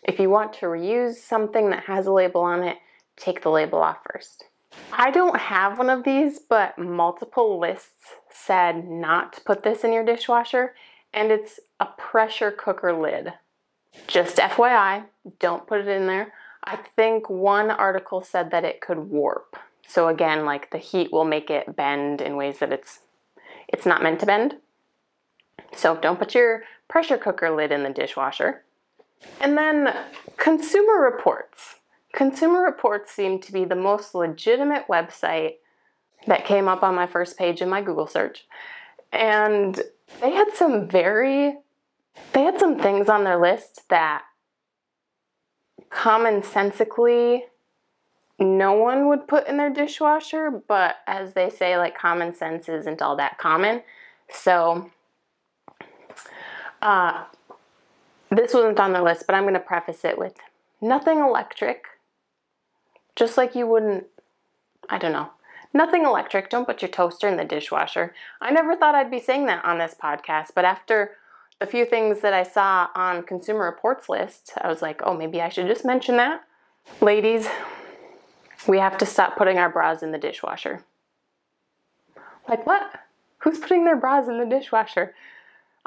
if 0.02 0.18
you 0.18 0.28
want 0.28 0.52
to 0.54 0.66
reuse 0.66 1.14
something 1.14 1.70
that 1.70 1.84
has 1.84 2.06
a 2.06 2.12
label 2.12 2.40
on 2.40 2.64
it, 2.64 2.78
take 3.16 3.42
the 3.42 3.50
label 3.50 3.78
off 3.78 3.98
first. 4.12 4.46
I 4.92 5.12
don't 5.12 5.38
have 5.38 5.78
one 5.78 5.88
of 5.88 6.02
these, 6.02 6.40
but 6.40 6.76
multiple 6.76 7.60
lists 7.60 8.16
said 8.28 8.88
not 8.88 9.34
to 9.34 9.40
put 9.42 9.62
this 9.62 9.84
in 9.84 9.92
your 9.92 10.04
dishwasher, 10.04 10.74
and 11.12 11.30
it's 11.30 11.60
a 11.78 11.86
pressure 11.96 12.50
cooker 12.50 12.92
lid. 12.92 13.34
Just 14.06 14.36
FYI, 14.36 15.04
don't 15.38 15.66
put 15.66 15.80
it 15.80 15.88
in 15.88 16.06
there. 16.06 16.32
I 16.64 16.78
think 16.96 17.28
one 17.28 17.70
article 17.70 18.22
said 18.22 18.50
that 18.50 18.64
it 18.64 18.80
could 18.80 18.98
warp. 18.98 19.56
So 19.86 20.08
again, 20.08 20.44
like 20.44 20.70
the 20.70 20.78
heat 20.78 21.12
will 21.12 21.24
make 21.24 21.50
it 21.50 21.76
bend 21.76 22.20
in 22.20 22.36
ways 22.36 22.58
that 22.58 22.72
it's 22.72 23.00
it's 23.68 23.86
not 23.86 24.02
meant 24.02 24.20
to 24.20 24.26
bend. 24.26 24.56
So 25.74 25.96
don't 25.96 26.18
put 26.18 26.34
your 26.34 26.62
pressure 26.88 27.18
cooker 27.18 27.50
lid 27.54 27.72
in 27.72 27.82
the 27.82 27.90
dishwasher. 27.90 28.62
And 29.40 29.56
then 29.56 29.94
Consumer 30.36 31.00
Reports. 31.00 31.76
Consumer 32.12 32.60
Reports 32.60 33.10
seemed 33.10 33.42
to 33.42 33.52
be 33.52 33.64
the 33.64 33.74
most 33.74 34.14
legitimate 34.14 34.86
website 34.86 35.54
that 36.26 36.44
came 36.44 36.68
up 36.68 36.82
on 36.82 36.94
my 36.94 37.06
first 37.06 37.36
page 37.36 37.60
in 37.60 37.68
my 37.68 37.82
Google 37.82 38.06
search. 38.06 38.46
And 39.12 39.80
they 40.20 40.30
had 40.30 40.54
some 40.54 40.88
very 40.88 41.56
they 42.32 42.42
had 42.42 42.58
some 42.58 42.78
things 42.78 43.08
on 43.08 43.24
their 43.24 43.40
list 43.40 43.82
that 43.88 44.24
commonsensically 45.90 47.42
no 48.38 48.72
one 48.72 49.08
would 49.08 49.28
put 49.28 49.46
in 49.46 49.56
their 49.56 49.70
dishwasher, 49.70 50.50
but 50.66 50.96
as 51.06 51.34
they 51.34 51.48
say, 51.48 51.78
like 51.78 51.96
common 51.96 52.34
sense 52.34 52.68
isn't 52.68 53.00
all 53.00 53.16
that 53.16 53.38
common. 53.38 53.82
So, 54.28 54.90
uh, 56.82 57.24
this 58.30 58.52
wasn't 58.52 58.80
on 58.80 58.92
the 58.92 59.02
list, 59.02 59.26
but 59.26 59.36
I'm 59.36 59.44
going 59.44 59.54
to 59.54 59.60
preface 59.60 60.04
it 60.04 60.18
with 60.18 60.34
nothing 60.80 61.20
electric. 61.20 61.84
Just 63.14 63.36
like 63.36 63.54
you 63.54 63.66
wouldn't, 63.68 64.06
I 64.88 64.98
don't 64.98 65.12
know, 65.12 65.30
nothing 65.72 66.04
electric. 66.04 66.50
Don't 66.50 66.66
put 66.66 66.82
your 66.82 66.90
toaster 66.90 67.28
in 67.28 67.36
the 67.36 67.44
dishwasher. 67.44 68.14
I 68.40 68.50
never 68.50 68.74
thought 68.74 68.96
I'd 68.96 69.10
be 69.10 69.20
saying 69.20 69.46
that 69.46 69.64
on 69.64 69.78
this 69.78 69.94
podcast, 69.94 70.48
but 70.54 70.64
after 70.64 71.12
a 71.60 71.66
few 71.66 71.84
things 71.84 72.20
that 72.20 72.32
I 72.32 72.42
saw 72.42 72.88
on 72.94 73.22
Consumer 73.22 73.64
Reports 73.64 74.08
list, 74.08 74.52
I 74.60 74.68
was 74.68 74.82
like, 74.82 75.00
oh, 75.04 75.14
maybe 75.14 75.40
I 75.40 75.48
should 75.48 75.66
just 75.66 75.84
mention 75.84 76.16
that. 76.16 76.42
Ladies, 77.00 77.48
we 78.66 78.78
have 78.78 78.98
to 78.98 79.06
stop 79.06 79.36
putting 79.36 79.58
our 79.58 79.70
bras 79.70 80.02
in 80.02 80.12
the 80.12 80.18
dishwasher. 80.18 80.82
Like, 82.48 82.66
what? 82.66 82.90
Who's 83.38 83.58
putting 83.58 83.84
their 83.84 83.96
bras 83.96 84.28
in 84.28 84.38
the 84.38 84.46
dishwasher? 84.46 85.14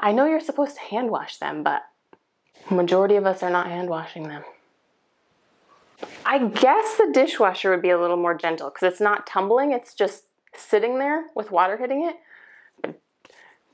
I 0.00 0.12
know 0.12 0.26
you're 0.26 0.40
supposed 0.40 0.76
to 0.76 0.82
hand 0.82 1.10
wash 1.10 1.36
them, 1.36 1.62
but 1.62 1.82
majority 2.70 3.16
of 3.16 3.26
us 3.26 3.42
are 3.42 3.50
not 3.50 3.66
hand 3.66 3.88
washing 3.88 4.28
them. 4.28 4.44
I 6.24 6.46
guess 6.46 6.96
the 6.96 7.10
dishwasher 7.12 7.70
would 7.70 7.82
be 7.82 7.90
a 7.90 8.00
little 8.00 8.16
more 8.16 8.34
gentle 8.34 8.70
because 8.70 8.92
it's 8.92 9.00
not 9.00 9.26
tumbling, 9.26 9.72
it's 9.72 9.94
just 9.94 10.24
sitting 10.54 10.98
there 10.98 11.26
with 11.34 11.50
water 11.50 11.76
hitting 11.76 12.04
it. 12.04 12.16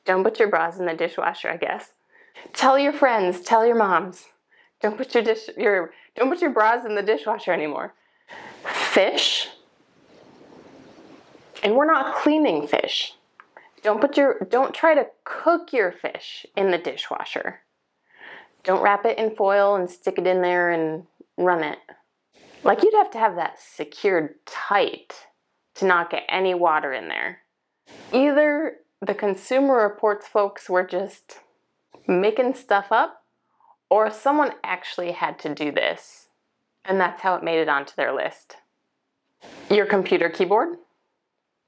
Don't 0.05 0.23
put 0.23 0.39
your 0.39 0.49
bras 0.49 0.79
in 0.79 0.87
the 0.87 0.95
dishwasher, 0.95 1.51
I 1.51 1.57
guess. 1.57 1.93
Tell 2.53 2.79
your 2.79 2.93
friends, 2.93 3.41
tell 3.41 3.67
your 3.67 3.77
moms. 3.77 4.27
Don't 4.81 4.97
put 4.97 5.15
your 5.15 5.23
dish 5.23 5.49
your 5.57 5.93
don't 6.15 6.29
put 6.29 6.43
your 6.43 6.51
bras 6.51 6.85
in 6.85 6.95
the 6.95 7.03
dishwasher 7.03 7.53
anymore. 7.53 7.95
Fish. 8.65 9.49
And 11.63 11.75
we're 11.75 11.87
not 11.87 12.17
cleaning 12.17 12.67
fish. 12.67 13.15
Don't 13.83 14.01
put 14.01 14.17
your 14.17 14.47
don't 14.51 14.75
try 14.75 14.95
to 14.95 15.07
cook 15.25 15.73
your 15.73 15.91
fish 15.91 16.45
in 16.57 16.71
the 16.71 16.79
dishwasher. 16.79 17.61
Don't 18.63 18.83
wrap 18.83 19.05
it 19.05 19.19
in 19.19 19.35
foil 19.35 19.75
and 19.77 19.89
stick 19.89 20.19
it 20.19 20.27
in 20.27 20.43
there 20.43 20.71
and 20.71 21.05
run 21.37 21.63
it. 21.63 21.79
Like 22.63 22.83
you'd 22.83 22.95
have 22.95 23.11
to 23.13 23.19
have 23.19 23.37
that 23.37 23.61
secured 23.61 24.35
tight 24.47 25.27
to 25.77 25.87
not 25.87 26.11
get 26.11 26.25
any 26.29 26.55
water 26.55 26.93
in 26.93 27.09
there. 27.09 27.39
Either 28.13 28.77
the 29.05 29.15
Consumer 29.15 29.77
Reports 29.77 30.27
folks 30.27 30.71
were 30.71 30.85
just 30.85 31.41
making 32.07 32.55
stuff 32.55 32.87
up, 32.91 33.23
or 33.91 34.11
someone 34.11 34.53
actually 34.63 35.13
had 35.13 35.39
to 35.41 35.55
do 35.55 35.71
this, 35.71 36.29
and 36.85 36.99
that's 37.01 37.23
how 37.23 37.35
it 37.35 37.45
made 37.45 37.59
it 37.59 37.69
onto 37.69 37.95
their 37.97 38.15
list. 38.15 38.57
Your 39.71 39.87
computer 39.87 40.31
keyboard, 40.31 40.79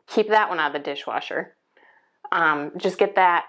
keep 0.07 0.29
that 0.29 0.49
one 0.49 0.59
out 0.59 0.75
of 0.75 0.83
the 0.83 0.91
dishwasher. 0.91 1.55
Um, 2.33 2.73
just 2.77 2.99
get 2.99 3.17
that 3.17 3.45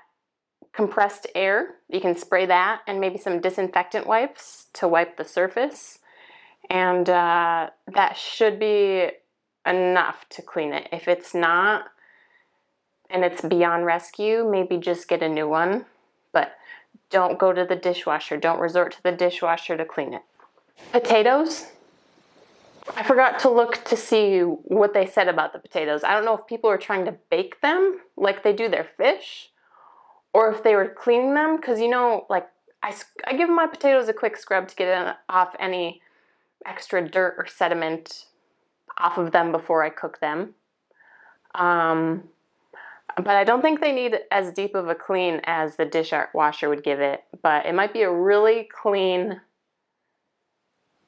compressed 0.74 1.28
air. 1.34 1.76
You 1.90 2.02
can 2.02 2.16
spray 2.16 2.46
that 2.46 2.82
and 2.88 3.00
maybe 3.00 3.18
some 3.18 3.40
disinfectant 3.40 4.06
wipes 4.06 4.68
to 4.74 4.88
wipe 4.88 5.18
the 5.18 5.26
surface. 5.26 6.00
And 6.70 7.10
uh, 7.10 7.70
that 7.94 8.18
should 8.18 8.60
be 8.60 9.10
enough 9.66 10.26
to 10.30 10.42
clean 10.42 10.74
it. 10.74 10.90
If 10.92 11.08
it's 11.08 11.34
not, 11.34 11.86
and 13.10 13.24
it's 13.24 13.41
beyond 13.41 13.86
rescue, 13.86 14.47
maybe 14.49 14.78
just 14.78 15.08
get 15.08 15.22
a 15.22 15.30
new 15.30 15.47
one. 15.47 15.86
But 16.32 16.53
don't 17.10 17.39
go 17.39 17.53
to 17.53 17.66
the 17.66 17.76
dishwasher. 17.76 18.38
Don't 18.38 18.60
resort 18.60 18.93
to 18.93 19.03
the 19.03 19.12
dishwasher 19.12 19.78
to 19.78 19.86
clean 19.86 20.14
it. 20.14 20.22
Potatoes. 20.91 21.68
I 22.95 23.03
forgot 23.03 23.39
to 23.39 23.49
look 23.49 23.84
to 23.86 23.97
see 23.97 24.39
what 24.39 24.93
they 24.93 25.05
said 25.05 25.28
about 25.28 25.53
the 25.53 25.60
potatoes. 25.60 26.03
I 26.03 26.14
don't 26.14 26.26
know 26.26 26.38
if 26.38 26.47
people 26.47 26.70
were 26.70 26.78
trying 26.78 27.05
to 27.05 27.16
bake 27.30 27.62
them 27.62 27.99
like 28.16 28.43
they 28.43 28.53
do 28.53 28.70
their 28.70 28.88
fish 28.97 29.49
or 30.34 30.51
if 30.51 30.64
they 30.64 30.76
were 30.76 30.88
cleaning 30.88 31.34
them 31.34 31.58
because 31.58 31.80
you 31.80 31.89
know, 31.89 32.26
like 32.30 32.47
I, 32.82 32.95
I 33.26 33.36
give 33.36 33.49
my 33.49 33.68
potatoes 33.68 34.08
a 34.08 34.14
quick 34.14 34.38
scrub 34.38 34.68
to 34.70 34.76
get 34.76 35.18
off 35.28 35.55
any 35.60 36.01
extra 36.66 37.08
dirt 37.08 37.36
or 37.38 37.47
sediment 37.47 38.26
off 38.97 39.18
of 39.18 39.32
them 39.32 39.51
before 39.51 39.84
I 39.84 39.89
cook 39.89 40.20
them. 40.20 40.55
Um, 41.55 42.24
but 43.18 43.36
I 43.36 43.43
don't 43.43 43.61
think 43.61 43.82
they 43.82 43.91
need 43.91 44.20
as 44.32 44.51
deep 44.51 44.76
of 44.76 44.88
a 44.88 44.95
clean 44.95 45.41
as 45.45 45.76
the 45.76 45.86
dishwasher 45.86 46.70
would 46.70 46.84
give 46.84 46.99
it. 46.99 47.24
But 47.41 47.65
it 47.65 47.74
might 47.74 47.93
be 47.93 48.03
a 48.03 48.11
really 48.11 48.70
clean 48.72 49.41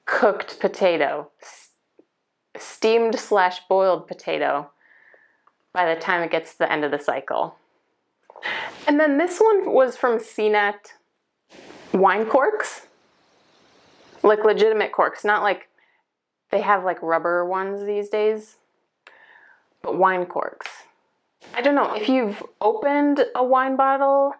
cooked 0.05 0.59
potato, 0.59 1.29
steamed 2.57 3.19
slash 3.19 3.59
boiled 3.69 4.07
potato 4.07 4.71
by 5.71 5.93
the 5.93 6.01
time 6.01 6.23
it 6.23 6.31
gets 6.31 6.53
to 6.53 6.59
the 6.59 6.71
end 6.71 6.83
of 6.83 6.91
the 6.91 6.99
cycle. 6.99 7.55
And 8.87 8.99
then 8.99 9.17
this 9.17 9.39
one 9.39 9.71
was 9.71 9.95
from 9.95 10.17
CNET 10.17 10.93
wine 11.93 12.25
corks, 12.25 12.87
like 14.23 14.43
legitimate 14.43 14.91
corks, 14.91 15.23
not 15.23 15.43
like 15.43 15.67
they 16.49 16.61
have 16.61 16.83
like 16.83 17.01
rubber 17.03 17.45
ones 17.45 17.85
these 17.85 18.09
days, 18.09 18.55
but 19.83 19.97
wine 19.97 20.25
corks. 20.25 20.68
I 21.59 21.61
don't 21.61 21.75
know 21.75 21.93
if 21.93 22.07
you've 22.07 22.41
opened 22.61 23.25
a 23.35 23.43
wine 23.43 23.75
bottle. 23.75 24.31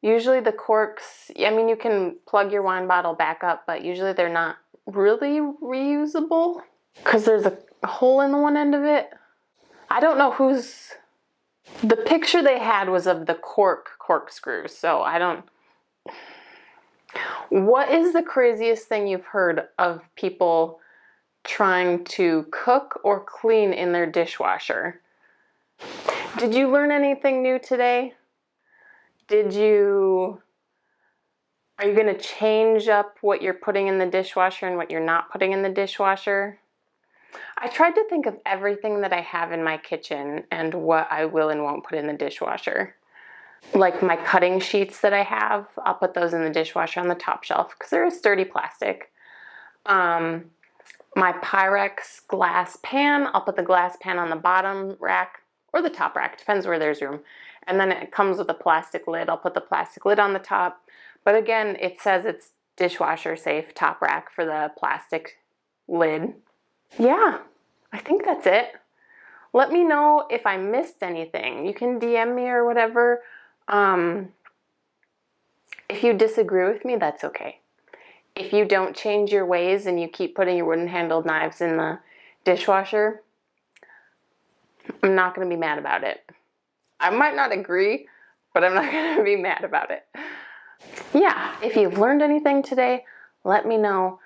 Usually 0.00 0.38
the 0.38 0.52
corks, 0.52 1.32
I 1.36 1.50
mean, 1.50 1.68
you 1.68 1.74
can 1.74 2.14
plug 2.24 2.52
your 2.52 2.62
wine 2.62 2.86
bottle 2.86 3.14
back 3.14 3.42
up, 3.42 3.64
but 3.66 3.82
usually 3.82 4.12
they're 4.12 4.32
not 4.32 4.58
really 4.86 5.40
reusable 5.40 6.60
because 6.94 7.24
there's 7.24 7.46
a 7.46 7.58
hole 7.84 8.20
in 8.20 8.30
the 8.30 8.38
one 8.38 8.56
end 8.56 8.76
of 8.76 8.84
it. 8.84 9.10
I 9.90 9.98
don't 9.98 10.18
know 10.18 10.30
who's. 10.30 10.92
The 11.82 11.96
picture 11.96 12.44
they 12.44 12.60
had 12.60 12.88
was 12.88 13.08
of 13.08 13.26
the 13.26 13.34
cork 13.34 13.88
corkscrew, 13.98 14.68
so 14.68 15.02
I 15.02 15.18
don't. 15.18 15.44
What 17.48 17.90
is 17.90 18.12
the 18.12 18.22
craziest 18.22 18.86
thing 18.86 19.08
you've 19.08 19.26
heard 19.26 19.62
of 19.80 20.02
people 20.14 20.78
trying 21.42 22.04
to 22.04 22.46
cook 22.52 23.00
or 23.02 23.18
clean 23.18 23.72
in 23.72 23.90
their 23.90 24.06
dishwasher? 24.06 25.00
Did 26.38 26.54
you 26.54 26.70
learn 26.70 26.92
anything 26.92 27.42
new 27.42 27.58
today? 27.58 28.12
Did 29.26 29.52
you 29.52 30.40
are 31.78 31.86
you 31.86 31.94
going 31.94 32.14
to 32.14 32.20
change 32.20 32.88
up 32.88 33.16
what 33.22 33.42
you're 33.42 33.54
putting 33.54 33.88
in 33.88 33.98
the 33.98 34.06
dishwasher 34.06 34.66
and 34.66 34.76
what 34.76 34.90
you're 34.90 35.04
not 35.04 35.30
putting 35.30 35.52
in 35.52 35.62
the 35.62 35.68
dishwasher? 35.68 36.58
I 37.56 37.68
tried 37.68 37.92
to 37.92 38.04
think 38.08 38.26
of 38.26 38.36
everything 38.46 39.00
that 39.00 39.12
I 39.12 39.20
have 39.20 39.52
in 39.52 39.62
my 39.62 39.78
kitchen 39.78 40.44
and 40.50 40.74
what 40.74 41.08
I 41.10 41.24
will 41.24 41.50
and 41.50 41.62
won't 41.62 41.84
put 41.84 41.98
in 41.98 42.06
the 42.06 42.12
dishwasher. 42.12 42.94
Like 43.74 44.02
my 44.02 44.16
cutting 44.16 44.60
sheets 44.60 45.00
that 45.00 45.12
I 45.12 45.22
have, 45.22 45.66
I'll 45.84 45.94
put 45.94 46.14
those 46.14 46.34
in 46.34 46.42
the 46.42 46.50
dishwasher 46.50 47.00
on 47.00 47.08
the 47.08 47.14
top 47.14 47.44
shelf 47.44 47.74
because 47.76 47.90
they're 47.90 48.06
a 48.06 48.10
sturdy 48.10 48.44
plastic. 48.44 49.12
Um, 49.86 50.46
my 51.16 51.32
Pyrex 51.32 52.26
glass 52.28 52.78
pan, 52.82 53.28
I'll 53.32 53.40
put 53.40 53.56
the 53.56 53.62
glass 53.62 53.96
pan 54.00 54.18
on 54.18 54.30
the 54.30 54.36
bottom 54.36 54.96
rack 55.00 55.42
or 55.72 55.82
the 55.82 55.90
top 55.90 56.16
rack, 56.16 56.38
depends 56.38 56.66
where 56.66 56.78
there's 56.78 57.02
room. 57.02 57.20
And 57.66 57.78
then 57.78 57.92
it 57.92 58.12
comes 58.12 58.38
with 58.38 58.48
a 58.48 58.54
plastic 58.54 59.06
lid. 59.06 59.28
I'll 59.28 59.36
put 59.36 59.54
the 59.54 59.60
plastic 59.60 60.04
lid 60.04 60.18
on 60.18 60.32
the 60.32 60.38
top. 60.38 60.82
But 61.24 61.34
again, 61.34 61.76
it 61.80 62.00
says 62.00 62.24
it's 62.24 62.50
dishwasher 62.76 63.36
safe 63.36 63.74
top 63.74 64.00
rack 64.00 64.32
for 64.32 64.44
the 64.44 64.70
plastic 64.78 65.38
lid. 65.86 66.34
Yeah, 66.98 67.38
I 67.92 67.98
think 67.98 68.24
that's 68.24 68.46
it. 68.46 68.72
Let 69.52 69.70
me 69.70 69.84
know 69.84 70.26
if 70.30 70.46
I 70.46 70.56
missed 70.56 71.02
anything. 71.02 71.66
You 71.66 71.74
can 71.74 71.98
DM 71.98 72.34
me 72.34 72.48
or 72.48 72.64
whatever. 72.64 73.22
Um, 73.66 74.28
if 75.88 76.02
you 76.02 76.12
disagree 76.12 76.64
with 76.64 76.84
me, 76.84 76.96
that's 76.96 77.24
okay. 77.24 77.60
If 78.36 78.52
you 78.52 78.64
don't 78.64 78.94
change 78.94 79.32
your 79.32 79.46
ways 79.46 79.86
and 79.86 80.00
you 80.00 80.06
keep 80.06 80.36
putting 80.36 80.56
your 80.56 80.66
wooden 80.66 80.88
handled 80.88 81.26
knives 81.26 81.60
in 81.60 81.76
the 81.76 81.98
dishwasher, 82.44 83.22
I'm 85.02 85.14
not 85.14 85.34
going 85.34 85.48
to 85.48 85.54
be 85.54 85.58
mad 85.58 85.78
about 85.78 86.04
it. 86.04 86.20
I 87.00 87.10
might 87.10 87.36
not 87.36 87.52
agree, 87.52 88.08
but 88.54 88.64
I'm 88.64 88.74
not 88.74 88.90
going 88.92 89.16
to 89.16 89.24
be 89.24 89.36
mad 89.36 89.64
about 89.64 89.90
it. 89.90 90.06
Yeah, 91.14 91.56
if 91.62 91.76
you've 91.76 91.98
learned 91.98 92.22
anything 92.22 92.62
today, 92.62 93.04
let 93.44 93.66
me 93.66 93.76
know. 93.76 94.20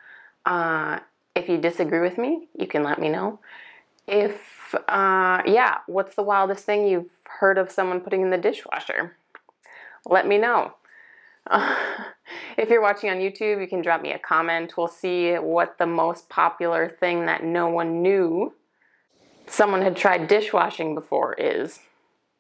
Uh, 0.45 0.99
if 1.35 1.49
you 1.49 1.59
disagree 1.59 2.01
with 2.01 2.19
me, 2.19 2.49
you 2.59 2.67
can 2.67 2.83
let 2.83 2.99
me 2.99 3.09
know. 3.09 3.41
If, 4.07 4.75
uh, 4.89 5.43
yeah, 5.47 5.79
what's 5.87 6.17
the 6.17 6.23
wildest 6.23 6.65
thing 6.65 6.87
you've 6.87 7.11
heard 7.25 7.57
of 7.57 7.71
someone 7.71 8.01
putting 8.01 8.23
in 8.23 8.31
the 8.31 8.39
dishwasher? 8.39 9.17
Let 10.05 10.27
me 10.27 10.39
know. 10.39 10.75
Uh, 11.49 11.77
if 12.59 12.69
you're 12.69 12.83
watching 12.83 13.11
on 13.11 13.19
YouTube, 13.19 13.61
you 13.61 13.69
can 13.69 13.83
drop 13.83 14.03
me 14.03 14.13
a 14.13 14.19
comment. 14.19 14.77
We'll 14.77 14.89
see 14.89 15.35
what 15.35 15.79
the 15.79 15.87
most 15.87 16.29
popular 16.29 16.89
thing 17.01 17.27
that 17.27 17.45
no 17.45 17.69
one 17.69 18.03
knew 18.03 18.53
someone 19.47 19.83
had 19.83 19.97
tried 19.97 20.29
dishwashing 20.29 20.95
before 20.95 21.35
is. 21.35 21.81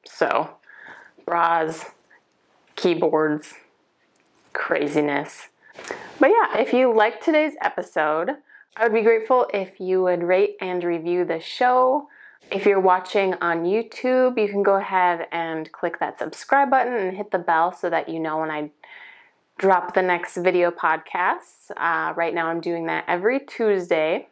So, 0.04 0.50
bras, 1.24 1.84
keyboards, 2.76 3.54
craziness. 4.52 5.48
But 6.18 6.30
yeah, 6.30 6.58
if 6.58 6.72
you 6.72 6.94
liked 6.94 7.24
today's 7.24 7.54
episode, 7.62 8.30
I 8.76 8.84
would 8.84 8.92
be 8.92 9.02
grateful 9.02 9.46
if 9.52 9.80
you 9.80 10.02
would 10.02 10.22
rate 10.22 10.56
and 10.60 10.82
review 10.82 11.24
the 11.24 11.40
show. 11.40 12.08
If 12.50 12.66
you're 12.66 12.80
watching 12.80 13.34
on 13.34 13.64
YouTube, 13.64 14.38
you 14.40 14.48
can 14.48 14.62
go 14.62 14.76
ahead 14.76 15.26
and 15.32 15.70
click 15.72 15.98
that 16.00 16.18
subscribe 16.18 16.70
button 16.70 16.94
and 16.94 17.16
hit 17.16 17.30
the 17.30 17.38
bell 17.38 17.72
so 17.72 17.88
that 17.90 18.08
you 18.08 18.18
know 18.18 18.38
when 18.38 18.50
I 18.50 18.70
drop 19.58 19.94
the 19.94 20.02
next 20.02 20.36
video 20.36 20.70
podcast. 20.70 21.70
Uh, 21.76 22.12
right 22.14 22.34
now, 22.34 22.48
I'm 22.48 22.60
doing 22.60 22.86
that 22.86 23.04
every 23.06 23.40
Tuesday. 23.40 24.28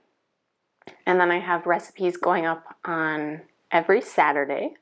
And 1.07 1.20
then 1.20 1.31
I 1.31 1.41
have 1.41 1.66
recipes 1.66 2.16
going 2.16 2.47
up 2.47 2.76
on 2.85 3.43
every 3.70 4.01
Saturday. 4.01 4.74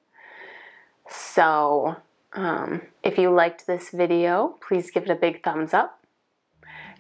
So 1.09 1.97
um, 2.35 2.83
if 3.03 3.19
you 3.19 3.31
liked 3.31 3.67
this 3.67 3.91
video, 3.91 4.57
please 4.67 4.91
give 4.91 5.05
it 5.05 5.11
a 5.11 5.15
big 5.15 5.43
thumbs 5.43 5.73
up. 5.73 6.01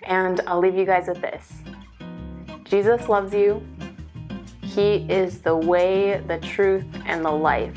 And 0.02 0.40
I'll 0.46 0.60
leave 0.60 0.76
you 0.76 0.84
guys 0.84 1.08
with 1.08 1.20
this 1.20 1.52
Jesus 2.64 3.08
loves 3.08 3.34
you. 3.34 3.66
He 4.62 5.06
is 5.10 5.40
the 5.40 5.56
way, 5.56 6.22
the 6.26 6.38
truth, 6.38 6.84
and 7.06 7.24
the 7.24 7.30
life. 7.30 7.76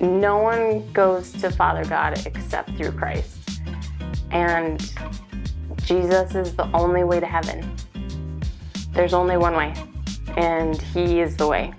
No 0.00 0.38
one 0.38 0.90
goes 0.92 1.32
to 1.32 1.50
Father 1.50 1.84
God 1.84 2.26
except 2.26 2.76
through 2.76 2.92
Christ. 2.92 3.38
And 4.30 4.80
Jesus 5.78 6.34
is 6.34 6.54
the 6.54 6.70
only 6.74 7.04
way 7.04 7.20
to 7.20 7.26
heaven. 7.26 7.74
There's 8.92 9.14
only 9.14 9.36
one 9.38 9.54
way 9.54 9.74
and 10.36 10.80
He 10.80 11.20
is 11.20 11.36
the 11.36 11.46
way. 11.46 11.74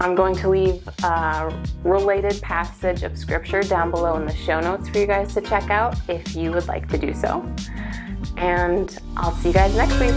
I'm 0.00 0.14
going 0.14 0.36
to 0.36 0.48
leave 0.48 0.88
a 1.02 1.52
related 1.82 2.40
passage 2.40 3.02
of 3.02 3.18
scripture 3.18 3.62
down 3.62 3.90
below 3.90 4.16
in 4.16 4.26
the 4.26 4.34
show 4.34 4.60
notes 4.60 4.88
for 4.88 4.98
you 4.98 5.06
guys 5.06 5.34
to 5.34 5.40
check 5.40 5.70
out 5.70 5.96
if 6.08 6.36
you 6.36 6.52
would 6.52 6.68
like 6.68 6.88
to 6.88 6.98
do 6.98 7.12
so. 7.12 7.44
And 8.36 8.96
I'll 9.16 9.34
see 9.34 9.48
you 9.48 9.54
guys 9.54 9.74
next 9.74 9.98
week. 9.98 10.14